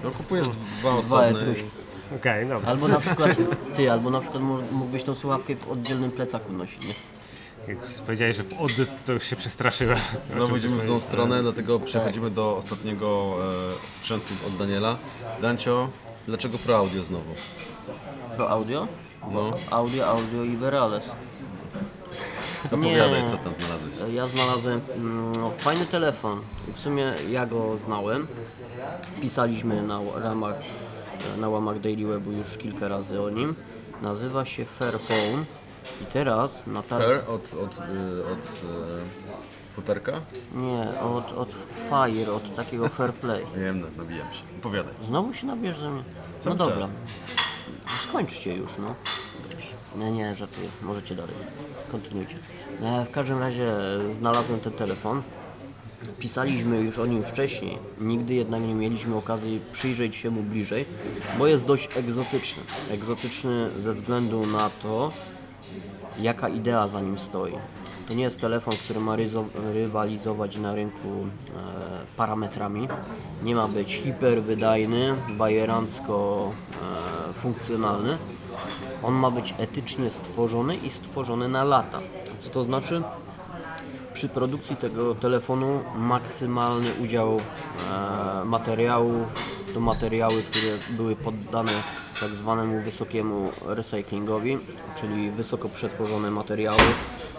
No 0.05 0.11
kupujesz 0.11 0.49
dwa 0.49 0.59
Dwa 0.81 0.95
osobne. 0.99 1.31
i- 1.53 2.15
Okej, 2.17 2.47
dobra. 2.47 2.71
Albo 2.71 2.89
na 2.89 3.01
przykład 3.07 3.31
ty, 3.77 3.93
albo 3.93 4.11
na 4.11 4.21
przykład 4.21 4.43
mógł- 4.43 4.73
mógłbyś 4.73 5.03
tą 5.03 5.15
słuchawkę 5.15 5.57
w 5.57 5.69
oddzielnym 5.71 6.11
plecaku 6.11 6.53
nosić, 6.53 6.87
nie? 6.87 6.95
Jak 7.69 7.79
powiedziałeś, 8.07 8.37
że 8.37 8.45
w 8.45 8.61
od, 8.61 8.73
to 9.07 9.13
już 9.13 9.25
się 9.25 9.37
przestraszyłem. 9.37 9.99
Znowu 10.27 10.57
idziemy 10.57 10.77
w 10.77 10.85
złą 10.85 11.01
stronę, 11.01 11.43
dlatego 11.43 11.81
przechodzimy 11.81 12.31
do 12.31 12.57
ostatniego 12.57 13.37
e, 13.89 13.93
sprzętu 13.93 14.35
od 14.47 14.57
Daniela. 14.57 14.97
Dancio, 15.43 15.89
dlaczego 16.27 16.59
Pro 16.59 16.77
Audio 16.77 17.03
znowu? 17.03 17.35
Pro 18.37 18.51
audio? 18.51 18.89
No, 19.33 19.53
Audio, 19.71 20.07
audio 20.07 20.45
i 20.45 20.57
Verales. 20.57 21.03
opowiadaj 22.67 23.31
co 23.31 23.37
tam 23.37 23.55
znalazłeś. 23.55 24.15
Ja 24.15 24.27
znalazłem 24.27 24.81
mm, 24.97 25.33
no, 25.33 25.51
fajny 25.59 25.87
telefon. 25.87 26.41
W 26.75 26.81
sumie 26.81 27.15
ja 27.31 27.47
go 27.47 27.79
znałem. 27.79 28.27
Pisaliśmy 29.21 29.83
na 29.83 30.01
ramach, 30.23 30.55
na 31.39 31.49
łamach 31.49 31.81
Daily 31.81 32.07
Webu 32.07 32.33
już 32.33 32.57
kilka 32.59 32.89
razy 32.89 33.23
o 33.23 33.31
nim. 33.31 33.55
Nazywa 34.03 34.45
się 34.45 34.65
Fairphone. 34.65 35.45
I 36.03 36.07
teraz 36.13 36.67
na 36.67 36.83
tar- 36.83 37.01
Fair 37.03 37.21
od, 37.29 37.55
od, 37.55 37.79
y, 37.79 38.27
od 38.33 38.45
y, 38.47 39.75
futerka? 39.75 40.13
Nie, 40.55 41.01
od, 41.01 41.33
od 41.33 41.49
Fire, 41.89 42.33
od 42.33 42.57
takiego 42.57 42.89
Fair 42.89 43.13
Play. 43.15 43.43
Wiem, 43.57 43.81
no, 43.81 43.87
nabijam 43.97 44.33
się. 44.33 44.43
Opowiadaj. 44.61 44.95
Znowu 45.07 45.35
się 45.35 45.47
nabierze 45.47 45.91
mnie. 45.91 46.03
No 46.03 46.41
Cały 46.41 46.57
dobra. 46.57 46.77
czas. 46.81 46.91
Skończcie 48.09 48.55
już, 48.55 48.71
no. 48.79 48.95
Nie, 49.97 50.11
nie, 50.13 50.35
żartuję. 50.35 50.69
Możecie 50.83 51.15
dalej. 51.15 51.35
Kontynuujcie. 51.93 52.35
E, 52.83 53.05
w 53.05 53.11
każdym 53.11 53.39
razie 53.39 53.67
e, 54.09 54.13
znalazłem 54.13 54.61
ten 54.61 54.73
telefon. 54.73 55.23
Pisaliśmy 56.19 56.81
już 56.81 56.99
o 56.99 57.07
nim 57.07 57.23
wcześniej, 57.23 57.79
nigdy 58.01 58.35
jednak 58.35 58.63
nie 58.63 58.75
mieliśmy 58.75 59.17
okazji 59.17 59.61
przyjrzeć 59.73 60.17
się 60.17 60.31
mu 60.31 60.43
bliżej, 60.43 60.85
bo 61.39 61.47
jest 61.47 61.65
dość 61.65 61.97
egzotyczny. 61.97 62.63
Egzotyczny 62.91 63.71
ze 63.79 63.93
względu 63.95 64.47
na 64.47 64.71
to, 64.83 65.13
jaka 66.19 66.49
idea 66.49 66.89
za 66.89 67.01
nim 67.01 67.19
stoi. 67.19 67.53
To 68.09 68.15
nie 68.15 68.23
jest 68.23 68.41
telefon, 68.41 68.75
który 68.85 69.01
ma 69.01 69.17
rywalizować 69.75 70.57
na 70.57 70.75
rynku 70.75 71.09
e, 71.09 71.27
parametrami. 72.17 72.89
Nie 73.43 73.55
ma 73.55 73.69
być 73.69 73.95
hiperwydajny, 73.95 75.15
bajerancko 75.39 76.51
e, 77.31 77.33
funkcjonalny. 77.33 78.19
On 79.03 79.15
ma 79.15 79.31
być 79.31 79.55
etycznie 79.59 80.11
stworzony 80.11 80.77
i 80.77 80.91
stworzony 80.91 81.49
na 81.49 81.65
lata. 81.65 82.01
Co 82.41 82.51
to 82.51 82.65
znaczy? 82.65 83.03
Przy 84.13 84.29
produkcji 84.29 84.77
tego 84.77 85.15
telefonu 85.15 85.81
maksymalny 85.97 86.91
udział 87.03 87.37
e, 87.37 88.45
materiałów 88.45 89.27
to 89.75 89.81
materiały, 89.81 90.43
które 90.43 90.73
były 90.91 91.17
poddane 91.17 91.73
tak 92.21 92.31
zwanemu 92.31 92.81
wysokiemu 92.81 93.51
recyklingowi, 93.67 94.59
czyli 95.01 95.31
wysoko 95.31 95.69
przetworzone 95.69 96.31
materiały, 96.31 96.81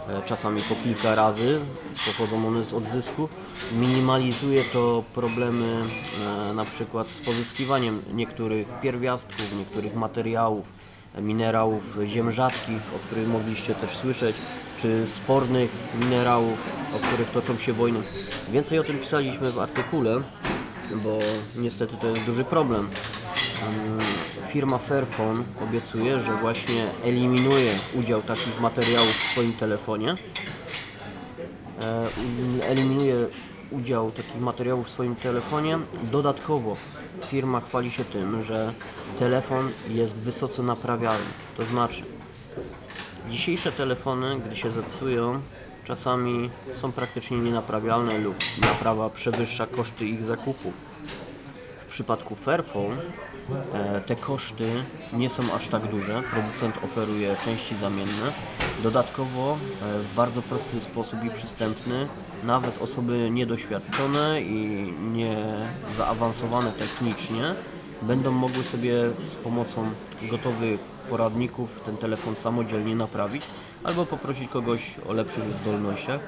e, 0.08 0.22
czasami 0.26 0.62
po 0.62 0.76
kilka 0.76 1.16
razy 1.16 1.60
pochodzą 2.06 2.48
one 2.48 2.64
z 2.64 2.74
odzysku. 2.74 3.30
Minimalizuje 3.80 4.64
to 4.64 5.04
problemy 5.14 5.82
e, 6.50 6.54
na 6.54 6.66
przykład 6.66 7.08
z 7.08 7.20
pozyskiwaniem 7.20 8.02
niektórych 8.14 8.68
pierwiastków, 8.82 9.58
niektórych 9.58 9.96
materiałów, 9.96 10.74
minerałów 11.22 11.98
ziem 12.06 12.32
rzadkich, 12.32 12.82
o 12.96 13.00
których 13.08 13.28
mogliście 13.28 13.76
też 13.76 13.90
słyszeć, 13.92 14.36
czy 14.78 15.08
spornych 15.08 15.72
minerałów, 16.00 16.60
o 16.96 17.08
których 17.08 17.32
toczą 17.32 17.58
się 17.58 17.74
wojny. 17.74 18.00
Więcej 18.52 18.80
o 18.80 18.84
tym 18.84 19.00
pisaliśmy 19.00 19.52
w 19.52 19.60
artykule, 19.60 20.22
bo 21.04 21.20
niestety 21.56 21.96
to 22.02 22.08
jest 22.08 22.22
duży 22.22 22.44
problem. 22.44 22.90
Firma 24.56 24.78
Fairphone 24.78 25.44
obiecuje, 25.64 26.22
że 26.22 26.36
właśnie 26.36 26.86
eliminuje 27.04 27.72
udział 27.96 28.22
takich 28.22 28.62
materiałów 28.62 29.10
w 29.10 29.32
swoim 29.32 29.54
telefonie. 29.54 30.16
E, 31.82 32.08
eliminuje 32.68 33.28
udział 33.72 34.12
takich 34.12 34.42
materiałów 34.42 34.88
w 34.88 34.90
swoim 34.90 35.16
telefonie. 35.16 35.80
Dodatkowo 36.12 36.76
firma 37.26 37.62
chwali 37.62 37.92
się 37.92 38.06
tym, 38.06 38.44
że 38.44 38.74
telefon 39.20 39.72
jest 39.90 40.16
wysoce 40.16 40.64
naprawialny. 40.64 41.30
To 41.58 41.66
znaczy, 41.66 42.04
dzisiejsze 43.30 43.72
telefony, 43.72 44.40
gdy 44.40 44.56
się 44.56 44.72
zepsują, 44.72 45.40
czasami 45.84 46.50
są 46.82 46.92
praktycznie 46.92 47.38
nienaprawialne 47.38 48.20
lub 48.20 48.36
naprawa 48.62 49.10
przewyższa 49.10 49.68
koszty 49.68 50.06
ich 50.06 50.24
zakupu. 50.24 50.72
W 51.80 51.86
przypadku 51.86 52.36
Fairphone 52.36 52.98
te 54.06 54.16
koszty 54.16 54.70
nie 55.14 55.30
są 55.30 55.54
aż 55.54 55.68
tak 55.68 55.88
duże. 55.88 56.24
Producent 56.32 56.84
oferuje 56.84 57.36
części 57.46 57.76
zamienne. 57.76 58.32
Dodatkowo 58.84 59.54
e, 59.54 60.00
w 60.00 60.16
bardzo 60.16 60.42
prosty 60.42 60.82
sposób 60.82 61.24
i 61.24 61.30
przystępny 61.30 62.08
nawet 62.44 62.82
osoby 62.82 63.30
niedoświadczone 63.32 64.42
i 64.42 64.94
nie 65.14 65.46
zaawansowane 65.98 66.72
technicznie 66.72 67.56
będą 68.02 68.32
mogły 68.32 68.64
sobie 68.64 68.94
z 69.28 69.36
pomocą 69.36 69.90
gotowych 70.32 70.80
poradników 71.10 71.82
ten 71.86 71.98
telefon 71.98 72.36
samodzielnie 72.36 72.96
naprawić 72.96 73.44
albo 73.84 74.06
poprosić 74.06 74.50
kogoś 74.50 74.96
o 75.10 75.14
lepszych 75.14 75.56
zdolnościach. 75.56 76.20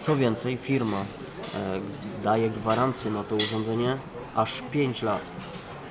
Co 0.00 0.16
więcej, 0.16 0.56
firma 0.56 1.00
e, 1.00 1.80
daje 2.24 2.50
gwarancję 2.50 3.10
na 3.10 3.24
to 3.24 3.34
urządzenie 3.34 3.96
aż 4.34 4.62
5 4.70 5.02
lat. 5.02 5.20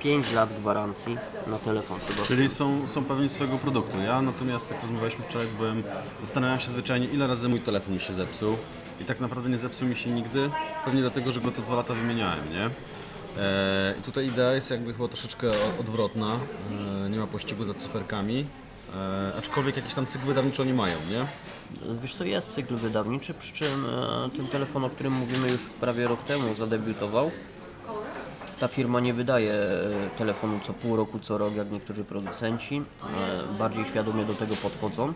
5 0.02 0.32
lat 0.32 0.60
gwarancji 0.60 1.16
na 1.46 1.58
telefon 1.58 2.00
Sebastian. 2.00 2.26
Czyli 2.26 2.48
są, 2.48 2.88
są 2.88 3.04
pewni 3.04 3.28
swojego 3.28 3.58
produktu. 3.58 4.00
Ja 4.00 4.22
natomiast, 4.22 4.70
jak 4.70 4.82
rozmawialiśmy 4.82 5.24
wczoraj, 5.24 5.46
byłem, 5.56 5.82
zastanawiałem 6.20 6.60
się 6.60 6.70
zwyczajnie, 6.70 7.06
ile 7.06 7.26
razy 7.26 7.48
mój 7.48 7.60
telefon 7.60 7.94
mi 7.94 8.00
się 8.00 8.14
zepsuł. 8.14 8.56
I 9.00 9.04
tak 9.04 9.20
naprawdę 9.20 9.50
nie 9.50 9.58
zepsuł 9.58 9.88
mi 9.88 9.96
się 9.96 10.10
nigdy, 10.10 10.50
pewnie 10.84 11.00
dlatego, 11.00 11.32
że 11.32 11.40
go 11.40 11.50
co 11.50 11.62
dwa 11.62 11.74
lata 11.74 11.94
wymieniałem, 11.94 12.50
nie? 12.52 12.64
E, 13.42 13.94
I 14.00 14.02
tutaj 14.02 14.26
idea 14.26 14.52
jest 14.52 14.70
jakby 14.70 14.92
chyba 14.92 15.08
troszeczkę 15.08 15.50
odwrotna. 15.80 16.36
E, 17.06 17.10
nie 17.10 17.18
ma 17.18 17.26
pościgu 17.26 17.64
za 17.64 17.74
cyferkami. 17.74 18.46
E, 18.96 19.32
aczkolwiek 19.38 19.76
jakiś 19.76 19.94
tam 19.94 20.06
cykl 20.06 20.26
wydawniczy 20.26 20.62
oni 20.62 20.72
mają, 20.72 20.96
nie? 21.10 21.26
Wiesz 22.02 22.14
co, 22.14 22.24
jest 22.24 22.54
cykl 22.54 22.76
wydawniczy, 22.76 23.34
przy 23.34 23.52
czym 23.52 23.86
e, 23.86 24.30
ten 24.36 24.48
telefon, 24.48 24.84
o 24.84 24.90
którym 24.90 25.12
mówimy 25.12 25.48
już 25.48 25.60
prawie 25.80 26.08
rok 26.08 26.24
temu 26.24 26.54
zadebiutował. 26.54 27.30
Ta 28.62 28.68
firma 28.68 29.00
nie 29.00 29.14
wydaje 29.14 29.52
e, 29.52 30.18
telefonu 30.18 30.60
co 30.66 30.72
pół 30.72 30.96
roku, 30.96 31.18
co 31.18 31.38
rok, 31.38 31.54
jak 31.54 31.70
niektórzy 31.70 32.04
producenci. 32.04 32.82
E, 33.52 33.58
Bardziej 33.58 33.84
świadomie 33.84 34.24
do 34.24 34.34
tego 34.34 34.54
podchodzą. 34.54 35.12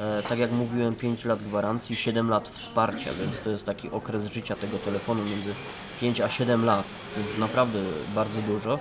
E, 0.00 0.22
Tak 0.28 0.38
jak 0.38 0.52
mówiłem, 0.52 0.94
5 0.94 1.24
lat 1.24 1.42
gwarancji, 1.42 1.96
7 1.96 2.28
lat 2.30 2.48
wsparcia, 2.48 3.10
więc 3.20 3.40
to 3.44 3.50
jest 3.50 3.64
taki 3.64 3.90
okres 3.90 4.26
życia 4.26 4.56
tego 4.56 4.78
telefonu 4.78 5.24
między 5.24 5.54
5 6.00 6.20
a 6.20 6.28
7 6.28 6.64
lat. 6.64 6.84
To 7.14 7.20
jest 7.20 7.38
naprawdę 7.38 7.78
bardzo 8.14 8.42
dużo. 8.42 8.78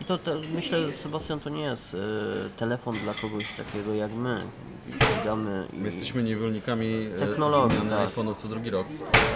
I 0.00 0.04
to 0.04 0.18
te, 0.18 0.36
myślę, 0.54 0.92
Sebastian, 0.92 1.40
to 1.40 1.50
nie 1.50 1.62
jest 1.62 1.96
telefon 2.56 2.94
dla 3.04 3.14
kogoś 3.14 3.44
takiego 3.56 3.94
jak 3.94 4.12
my. 4.12 4.40
Ścigamy 4.94 5.66
i 5.72 5.76
My 5.76 5.86
jesteśmy 5.86 6.22
niewolnikami 6.22 7.08
e, 7.16 7.26
Technologii, 7.26 7.76
zmiany 7.78 7.90
tak. 7.90 8.08
iPhone'u 8.08 8.34
co 8.34 8.48
drugi 8.48 8.70
rok. 8.70 8.86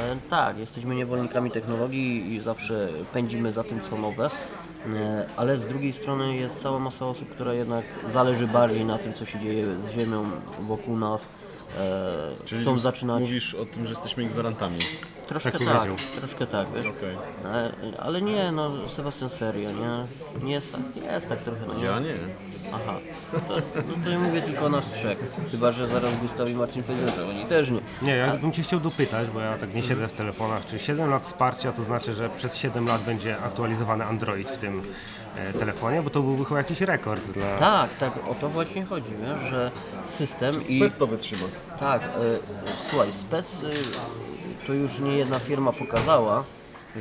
E, 0.02 0.16
Tak, 0.30 0.58
jesteśmy 0.58 0.94
niewolnikami 0.94 1.50
technologii 1.50 2.34
i 2.34 2.40
zawsze 2.40 2.88
pędzimy 3.12 3.52
za 3.52 3.64
tym, 3.64 3.80
co 3.80 3.96
nowe. 3.98 4.30
E, 4.86 5.26
Ale 5.36 5.58
z 5.58 5.66
drugiej 5.66 5.92
strony 5.92 6.36
jest 6.36 6.62
cała 6.62 6.78
masa 6.78 7.06
osób, 7.06 7.28
która 7.30 7.54
jednak 7.54 7.84
zależy 8.08 8.46
bardziej 8.46 8.84
na 8.84 8.98
tym, 8.98 9.14
co 9.14 9.24
się 9.26 9.38
dzieje 9.38 9.76
z 9.76 9.90
Ziemią 9.90 10.24
wokół 10.60 10.96
nas. 10.98 11.28
E, 11.78 12.60
chcą 12.62 12.78
zaczynać. 12.78 13.20
Mówisz 13.20 13.54
o 13.54 13.66
tym, 13.66 13.86
że 13.86 13.90
jesteśmy 13.92 14.22
ich 14.22 14.30
gwarantami. 14.30 14.78
Troszkę 15.28 15.50
Tak 15.52 15.60
tak, 15.60 15.76
powiedział. 15.76 15.96
troszkę 16.18 16.46
tak, 16.46 16.66
wiesz. 16.76 16.86
Okej. 16.86 17.14
E, 17.44 18.00
Ale 18.00 18.22
nie, 18.22 18.52
no 18.52 18.88
Sebastian 18.88 19.30
serio, 19.30 19.70
nie? 19.72 20.06
Nie 20.46 20.52
jest 20.52 20.72
tak, 20.72 20.80
jest 21.12 21.28
tak 21.28 21.38
trochę, 21.42 21.60
no 21.68 21.74
nie? 21.74 21.84
Ja 21.84 22.00
nie. 22.00 22.14
Aha, 22.74 22.98
to, 23.48 23.54
no 23.88 24.04
to 24.04 24.10
ja 24.10 24.18
mówię 24.18 24.42
tylko 24.42 24.64
o 24.64 24.68
nas 24.68 24.84
trzech. 24.92 25.18
Chyba, 25.50 25.72
że 25.72 25.86
zaraz 25.86 26.16
Gustaw 26.16 26.48
i 26.48 26.54
Marcin 26.54 26.82
powiedzą, 26.82 27.12
że 27.16 27.26
oni 27.28 27.44
też 27.44 27.70
nie. 27.70 27.80
Nie, 28.02 28.12
ja 28.16 28.36
bym 28.36 28.52
Cię 28.52 28.62
chciał 28.62 28.80
dopytać, 28.80 29.28
bo 29.28 29.40
ja 29.40 29.58
tak 29.58 29.74
nie 29.74 29.82
siedzę 29.82 30.08
w 30.08 30.12
telefonach, 30.12 30.66
czy 30.66 30.78
7 30.78 31.10
lat 31.10 31.26
wsparcia 31.26 31.72
to 31.72 31.82
znaczy, 31.82 32.14
że 32.14 32.30
przez 32.30 32.56
7 32.56 32.86
lat 32.86 33.02
będzie 33.02 33.38
aktualizowany 33.38 34.04
Android 34.04 34.50
w 34.50 34.58
tym 34.58 34.82
e, 35.36 35.52
telefonie, 35.52 36.02
bo 36.02 36.10
to 36.10 36.22
byłby 36.22 36.44
chyba 36.44 36.58
jakiś 36.58 36.80
rekord 36.80 37.22
dla... 37.30 37.58
Tak, 37.58 37.90
tak, 38.00 38.28
o 38.28 38.34
to 38.34 38.48
właśnie 38.48 38.84
chodzi, 38.84 39.10
wiesz, 39.20 39.50
że 39.50 39.70
system 40.06 40.54
i... 40.68 40.78
Spec 40.80 40.96
to 40.96 41.06
wytrzyma. 41.06 41.46
Tak, 41.80 42.02
e, 42.02 42.06
słuchaj, 42.90 43.12
spec 43.12 43.62
y, 43.62 43.70
to 44.66 44.72
już 44.72 44.98
nie 44.98 45.12
jedna 45.16 45.38
firma 45.38 45.72
pokazała, 45.72 46.44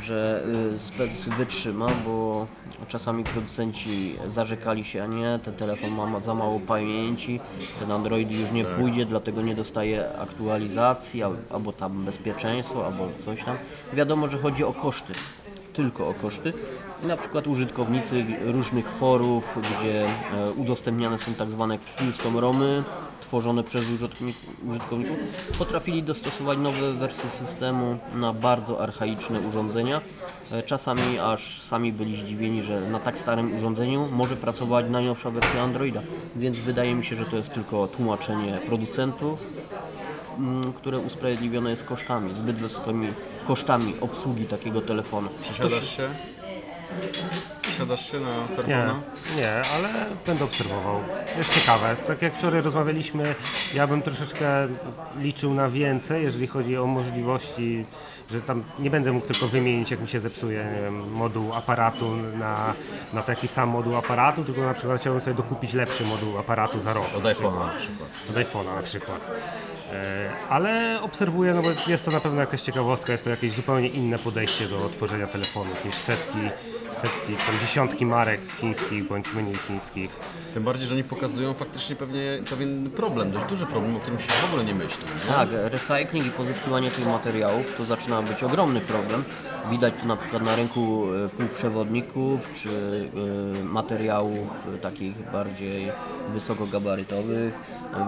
że 0.01 0.43
y, 0.75 0.79
spec 0.79 1.09
wytrzyma, 1.37 1.87
bo 2.05 2.47
czasami 2.87 3.23
producenci 3.23 4.15
zarzekali 4.27 4.85
się, 4.85 5.03
a 5.03 5.05
nie, 5.07 5.39
ten 5.45 5.53
telefon 5.53 5.91
ma 5.91 6.05
ma 6.05 6.19
za 6.19 6.33
mało 6.35 6.59
pamięci, 6.59 7.39
ten 7.79 7.91
Android 7.91 8.31
już 8.31 8.51
nie 8.51 8.63
pójdzie, 8.65 9.05
dlatego 9.05 9.41
nie 9.41 9.55
dostaje 9.55 10.09
aktualizacji, 10.19 11.23
al- 11.23 11.37
albo 11.53 11.73
tam 11.73 12.05
bezpieczeństwo, 12.05 12.85
albo 12.85 13.07
coś 13.25 13.43
tam. 13.43 13.55
Wiadomo, 13.93 14.29
że 14.29 14.37
chodzi 14.37 14.63
o 14.63 14.73
koszty, 14.73 15.13
tylko 15.73 16.07
o 16.09 16.13
koszty. 16.13 16.53
I 17.03 17.07
na 17.07 17.17
przykład 17.17 17.47
użytkownicy 17.47 18.25
różnych 18.43 18.89
forów, 18.89 19.57
gdzie 19.61 20.05
e, 20.05 20.09
udostępniane 20.51 21.17
są 21.17 21.33
tak 21.33 21.51
zwane 21.51 21.77
custom 21.97 22.37
romy, 22.37 22.83
tworzone 23.21 23.63
przez 23.63 23.81
użytkownik- 23.81 24.69
użytkowników, 24.69 25.17
potrafili 25.57 26.03
dostosować 26.03 26.57
nowe 26.57 26.93
wersje 26.93 27.29
systemu 27.29 27.97
na 28.15 28.33
bardzo 28.33 28.79
archaiczne 28.83 29.39
urządzenia. 29.39 30.01
E, 30.51 30.63
Czasami 30.63 31.19
aż 31.19 31.61
sami 31.61 31.93
byli 31.93 32.21
zdziwieni, 32.21 32.63
że 32.63 32.81
na 32.81 32.99
tak 32.99 33.17
starym 33.19 33.57
urządzeniu 33.57 34.07
może 34.11 34.35
pracować 34.35 34.85
najnowsza 34.89 35.31
wersja 35.31 35.61
Androida. 35.63 36.01
Więc 36.35 36.59
wydaje 36.59 36.95
mi 36.95 37.05
się, 37.05 37.15
że 37.15 37.25
to 37.25 37.35
jest 37.35 37.53
tylko 37.53 37.87
tłumaczenie 37.87 38.59
producentów, 38.67 39.43
mm, 40.37 40.73
które 40.73 40.99
usprawiedliwione 40.99 41.69
jest 41.69 41.83
kosztami, 41.83 42.35
zbyt 42.35 42.57
wysokimi 42.57 43.07
kosztami 43.47 43.93
obsługi 44.01 44.45
takiego 44.45 44.81
telefonu. 44.81 45.29
Przesiadasz 45.41 45.97
się? 45.97 46.09
Przesiadasz 47.69 48.11
się 48.11 48.19
na 48.19 48.29
Nie, 48.29 48.55
Fairphona? 48.55 49.01
nie, 49.37 49.51
ale 49.75 49.89
będę 50.25 50.43
obserwował. 50.45 51.01
Jest 51.37 51.59
ciekawe. 51.59 51.95
Tak 52.07 52.21
jak 52.21 52.33
wczoraj 52.35 52.61
rozmawialiśmy, 52.61 53.35
ja 53.73 53.87
bym 53.87 54.01
troszeczkę 54.01 54.67
liczył 55.19 55.53
na 55.53 55.69
więcej, 55.69 56.23
jeżeli 56.23 56.47
chodzi 56.47 56.77
o 56.77 56.85
możliwości, 56.87 57.85
że 58.31 58.41
tam 58.41 58.63
nie 58.79 58.89
będę 58.89 59.11
mógł 59.11 59.27
tylko 59.27 59.47
wymienić, 59.47 59.91
jak 59.91 60.01
mi 60.01 60.07
się 60.07 60.19
zepsuje 60.19 60.65
nie 60.75 60.81
wiem, 60.81 61.11
moduł 61.11 61.53
aparatu 61.53 62.05
na, 62.39 62.73
na 63.13 63.21
taki 63.23 63.47
sam 63.47 63.69
moduł 63.69 63.95
aparatu, 63.95 64.43
tylko 64.43 64.61
na 64.61 64.73
przykład 64.73 65.01
chciałbym 65.01 65.21
sobie 65.21 65.33
dokupić 65.35 65.73
lepszy 65.73 66.03
moduł 66.05 66.37
aparatu 66.37 66.79
za 66.79 66.93
rok. 66.93 67.05
Od 67.17 67.23
iPhone'a 67.23 67.65
na 67.67 67.73
przykład. 67.77 68.09
Od 68.29 68.35
iPhone'a 68.35 68.75
na 68.75 68.81
przykład. 68.81 69.29
E, 69.93 70.29
Ale 70.49 70.99
obserwuję, 71.01 71.53
no 71.53 71.61
bo 71.61 71.69
jest 71.87 72.05
to 72.05 72.11
na 72.11 72.19
pewno 72.19 72.41
jakaś 72.41 72.61
ciekawostka, 72.61 73.11
jest 73.11 73.23
to 73.23 73.29
jakieś 73.29 73.51
zupełnie 73.53 73.87
inne 73.87 74.19
podejście 74.19 74.67
do 74.67 74.89
tworzenia 74.89 75.27
telefonów 75.27 75.85
niż 75.85 75.95
setki, 75.95 76.37
setki, 77.01 77.33
tam 77.47 77.55
dziesiątki 77.69 78.05
marek 78.05 78.41
chińskich 78.59 79.07
bądź 79.07 79.33
mniej 79.33 79.55
chińskich. 79.55 80.09
Tym 80.53 80.63
bardziej, 80.63 80.87
że 80.87 80.93
oni 80.93 81.03
pokazują 81.03 81.53
faktycznie 81.53 81.95
pewnie, 81.95 82.39
pewien 82.49 82.89
problem, 82.89 83.31
dość 83.31 83.45
duży 83.45 83.65
problem, 83.65 83.95
o 83.95 83.99
którym 83.99 84.19
się 84.19 84.31
w 84.31 84.45
ogóle 84.45 84.65
nie 84.65 84.75
myśli. 84.75 85.03
nie? 85.27 85.33
Tak, 85.33 85.49
recycling 85.51 86.25
i 86.25 86.29
pozyskiwanie 86.29 86.91
tych 86.91 87.05
materiałów 87.05 87.75
to 87.77 87.85
zaczyna 87.85 88.21
być 88.21 88.43
ogromny 88.43 88.81
problem. 88.81 89.23
Widać 89.71 89.93
to 90.01 90.07
na 90.07 90.15
przykład 90.15 90.43
na 90.43 90.55
rynku 90.55 91.05
e, 91.25 91.29
półprzewodników 91.29 92.39
czy 92.53 92.69
e, 93.59 93.63
materiałów 93.63 94.49
e, 94.75 94.77
takich 94.77 95.31
bardziej 95.31 95.91
wysokogabarytowych. 96.33 97.53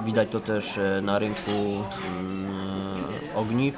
Widać 0.05 0.29
to 0.31 0.39
też 0.39 0.79
na 1.01 1.19
rynku 1.19 1.51
mm, 2.19 3.03
ogniw 3.35 3.77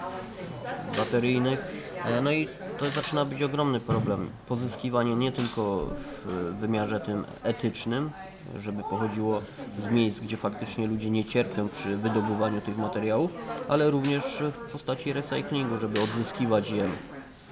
bateryjnych. 0.97 1.82
E, 2.05 2.21
No 2.21 2.31
i 2.31 2.47
to 2.77 2.91
zaczyna 2.91 3.25
być 3.25 3.41
ogromny 3.41 3.79
problem. 3.79 4.29
Pozyskiwanie 4.47 5.15
nie 5.15 5.31
tylko 5.31 5.87
w 6.25 6.55
wymiarze 6.59 6.99
tym 6.99 7.25
etycznym, 7.43 8.11
żeby 8.59 8.83
pochodziło 8.83 9.41
z 9.77 9.87
miejsc, 9.87 10.19
gdzie 10.19 10.37
faktycznie 10.37 10.87
ludzie 10.87 11.09
nie 11.09 11.25
cierpią 11.25 11.69
przy 11.69 11.97
wydobywaniu 11.97 12.61
tych 12.61 12.77
materiałów, 12.77 13.31
ale 13.69 13.91
również 13.91 14.23
w 14.67 14.71
postaci 14.71 15.13
recyklingu, 15.13 15.77
żeby 15.77 16.01
odzyskiwać 16.01 16.71
je, 16.71 16.89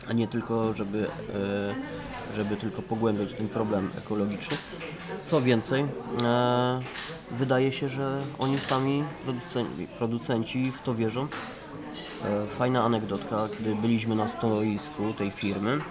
a 0.10 0.14
nie 0.14 0.28
tylko, 0.28 0.74
żeby, 0.74 1.08
e, 2.30 2.36
żeby 2.36 2.56
tylko 2.56 2.82
pogłębiać 2.82 3.34
ten 3.34 3.50
problem 3.50 3.90
ekologiczny. 3.98 4.58
Co 5.26 5.42
więcej, 5.42 5.86
e, 6.24 6.80
wydaje 7.32 7.72
się, 7.72 7.90
że 7.90 8.22
oni 8.40 8.58
sami, 8.60 9.04
producenci, 9.24 9.88
producenci 9.88 10.72
w 10.72 10.82
to 10.82 10.96
wierzą, 10.96 11.28
Fajna 12.58 12.84
anegdotka, 12.84 13.50
kiedy 13.58 13.76
byliśmy 13.76 14.16
na 14.16 14.28
stoisku 14.28 15.14
tej 15.18 15.32
firmy, 15.32 15.82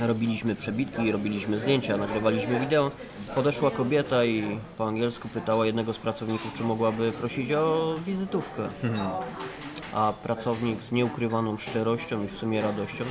robiliśmy 0.00 0.54
przebitki, 0.54 1.12
robiliśmy 1.12 1.58
zdjęcia, 1.60 1.96
nagrywaliśmy 1.96 2.60
wideo, 2.60 2.90
podeszła 3.34 3.70
kobieta 3.70 4.24
i 4.24 4.58
po 4.78 4.88
angielsku 4.88 5.28
pytała 5.28 5.66
jednego 5.66 5.92
z 5.92 5.98
pracowników, 5.98 6.54
czy 6.54 6.64
mogłaby 6.64 7.12
prosić 7.12 7.52
o 7.52 7.94
wizytówkę. 8.06 8.68
A 9.94 10.12
pracownik 10.22 10.82
z 10.82 10.92
nieukrywaną 10.92 11.58
szczerością 11.58 12.24
i 12.24 12.28
w 12.28 12.36
sumie 12.36 12.60
radością, 12.60 13.04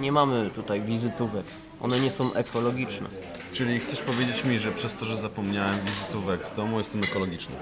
nie 0.00 0.12
mamy 0.12 0.50
tutaj 0.54 0.80
wizytówek, 0.80 1.46
one 1.80 2.00
nie 2.00 2.10
są 2.10 2.34
ekologiczne. 2.34 3.08
Czyli 3.52 3.80
chcesz 3.80 4.02
powiedzieć 4.02 4.44
mi, 4.44 4.58
że 4.58 4.72
przez 4.72 4.94
to, 4.94 5.04
że 5.04 5.16
zapomniałem 5.16 5.76
wizytówek 5.86 6.46
z 6.46 6.52
domu, 6.52 6.78
jestem 6.78 7.04
ekologiczny. 7.04 7.54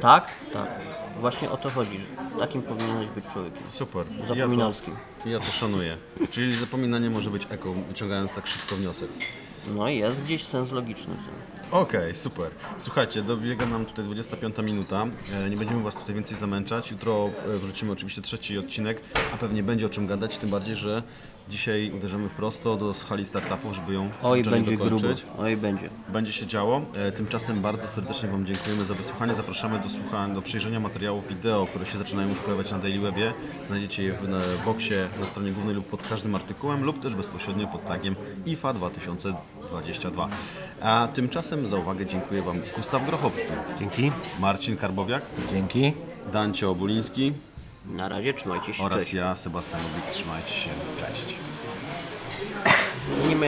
Tak? 0.00 0.28
Tak. 0.52 0.68
Właśnie 1.22 1.50
o 1.50 1.56
to 1.56 1.70
chodzi, 1.70 2.00
że 2.32 2.38
takim 2.38 2.62
powinieneś 2.62 3.08
być 3.08 3.24
człowiekiem. 3.32 3.62
Super. 3.68 4.04
Zapominalskim. 4.28 4.94
Ja 4.94 5.22
to, 5.24 5.28
ja 5.28 5.40
to 5.40 5.52
szanuję. 5.52 5.96
Czyli 6.30 6.56
zapominanie 6.56 7.10
może 7.10 7.30
być 7.30 7.46
eko, 7.50 7.72
wyciągając 7.88 8.32
tak 8.32 8.46
szybko 8.46 8.76
wniosek. 8.76 9.08
No 9.74 9.88
i 9.88 9.98
jest 9.98 10.22
gdzieś 10.22 10.44
sens 10.44 10.70
logiczny 10.72 11.14
w 11.14 11.16
tym. 11.16 11.34
Okej, 11.70 12.14
super. 12.14 12.50
Słuchajcie, 12.78 13.22
dobiega 13.22 13.66
nam 13.66 13.84
tutaj 13.84 14.04
25 14.04 14.58
minuta. 14.58 15.06
E, 15.32 15.50
Nie 15.50 15.56
będziemy 15.56 15.82
Was 15.82 15.96
tutaj 15.96 16.14
więcej 16.14 16.36
zamęczać. 16.36 16.90
Jutro 16.90 17.30
e, 17.54 17.58
wrzucimy 17.58 17.92
oczywiście 17.92 18.22
trzeci 18.22 18.58
odcinek, 18.58 19.00
a 19.34 19.36
pewnie 19.36 19.62
będzie 19.62 19.86
o 19.86 19.88
czym 19.88 20.06
gadać, 20.06 20.38
tym 20.38 20.50
bardziej, 20.50 20.74
że 20.74 21.02
dzisiaj 21.48 21.92
uderzymy 21.96 22.28
w 22.28 22.32
prosto 22.32 22.76
do 22.76 22.92
hali 23.08 23.24
startupów, 23.26 23.74
żeby 23.74 23.92
ją 23.94 24.10
Oj, 24.22 24.42
będzie 24.42 24.76
grubo. 24.76 24.96
dokończyć. 24.96 25.26
Oj, 25.38 25.56
będzie. 25.56 25.90
Będzie 26.08 26.32
się 26.32 26.46
działo. 26.46 26.80
E, 26.94 27.12
Tymczasem 27.12 27.60
bardzo 27.60 27.88
serdecznie 27.88 28.28
Wam 28.28 28.46
dziękujemy 28.46 28.84
za 28.84 28.94
wysłuchanie. 28.94 29.34
Zapraszamy 29.34 29.78
do, 29.78 29.90
słuchania, 29.90 30.34
do 30.34 30.42
przejrzenia 30.42 30.80
materiałów 30.80 31.28
wideo, 31.28 31.66
które 31.66 31.86
się 31.86 31.98
zaczynają 31.98 32.28
już 32.28 32.38
pojawiać 32.38 32.70
na 32.70 32.78
Daily 32.78 32.98
Webie. 33.00 33.32
Znajdziecie 33.64 34.02
je 34.02 34.12
w 34.12 34.28
na 34.28 34.40
boksie 34.64 34.94
na 35.20 35.26
stronie 35.26 35.52
głównej 35.52 35.74
lub 35.74 35.86
pod 35.86 36.08
każdym 36.08 36.34
artykułem, 36.34 36.84
lub 36.84 37.00
też 37.02 37.14
bezpośrednio 37.14 37.66
pod 37.66 37.86
tagiem 37.86 38.16
IFA 38.46 38.72
2022. 38.72 40.28
A 40.82 41.08
tymczasem 41.14 41.68
za 41.68 41.76
uwagę 41.76 42.06
dziękuję 42.06 42.42
Wam 42.42 42.60
Gustaw 42.76 43.06
Grochowski, 43.06 43.46
Dzięki. 43.78 44.12
Marcin 44.40 44.76
Karbowiak, 44.76 45.22
Dzięki. 45.52 45.92
Dancio 46.32 46.70
Obuliński 46.70 47.32
Na 47.86 48.08
razie 48.08 48.34
trzymajcie 48.34 48.74
się. 48.74 48.82
oraz 48.82 48.98
Cześć. 48.98 49.12
ja, 49.14 49.36
Sebastian 49.36 49.80
Lubik. 49.82 50.10
Trzymajcie 50.10 50.50
się. 50.52 50.70
Cześć. 51.00 51.36
Nie 53.28 53.36
ma, 53.36 53.46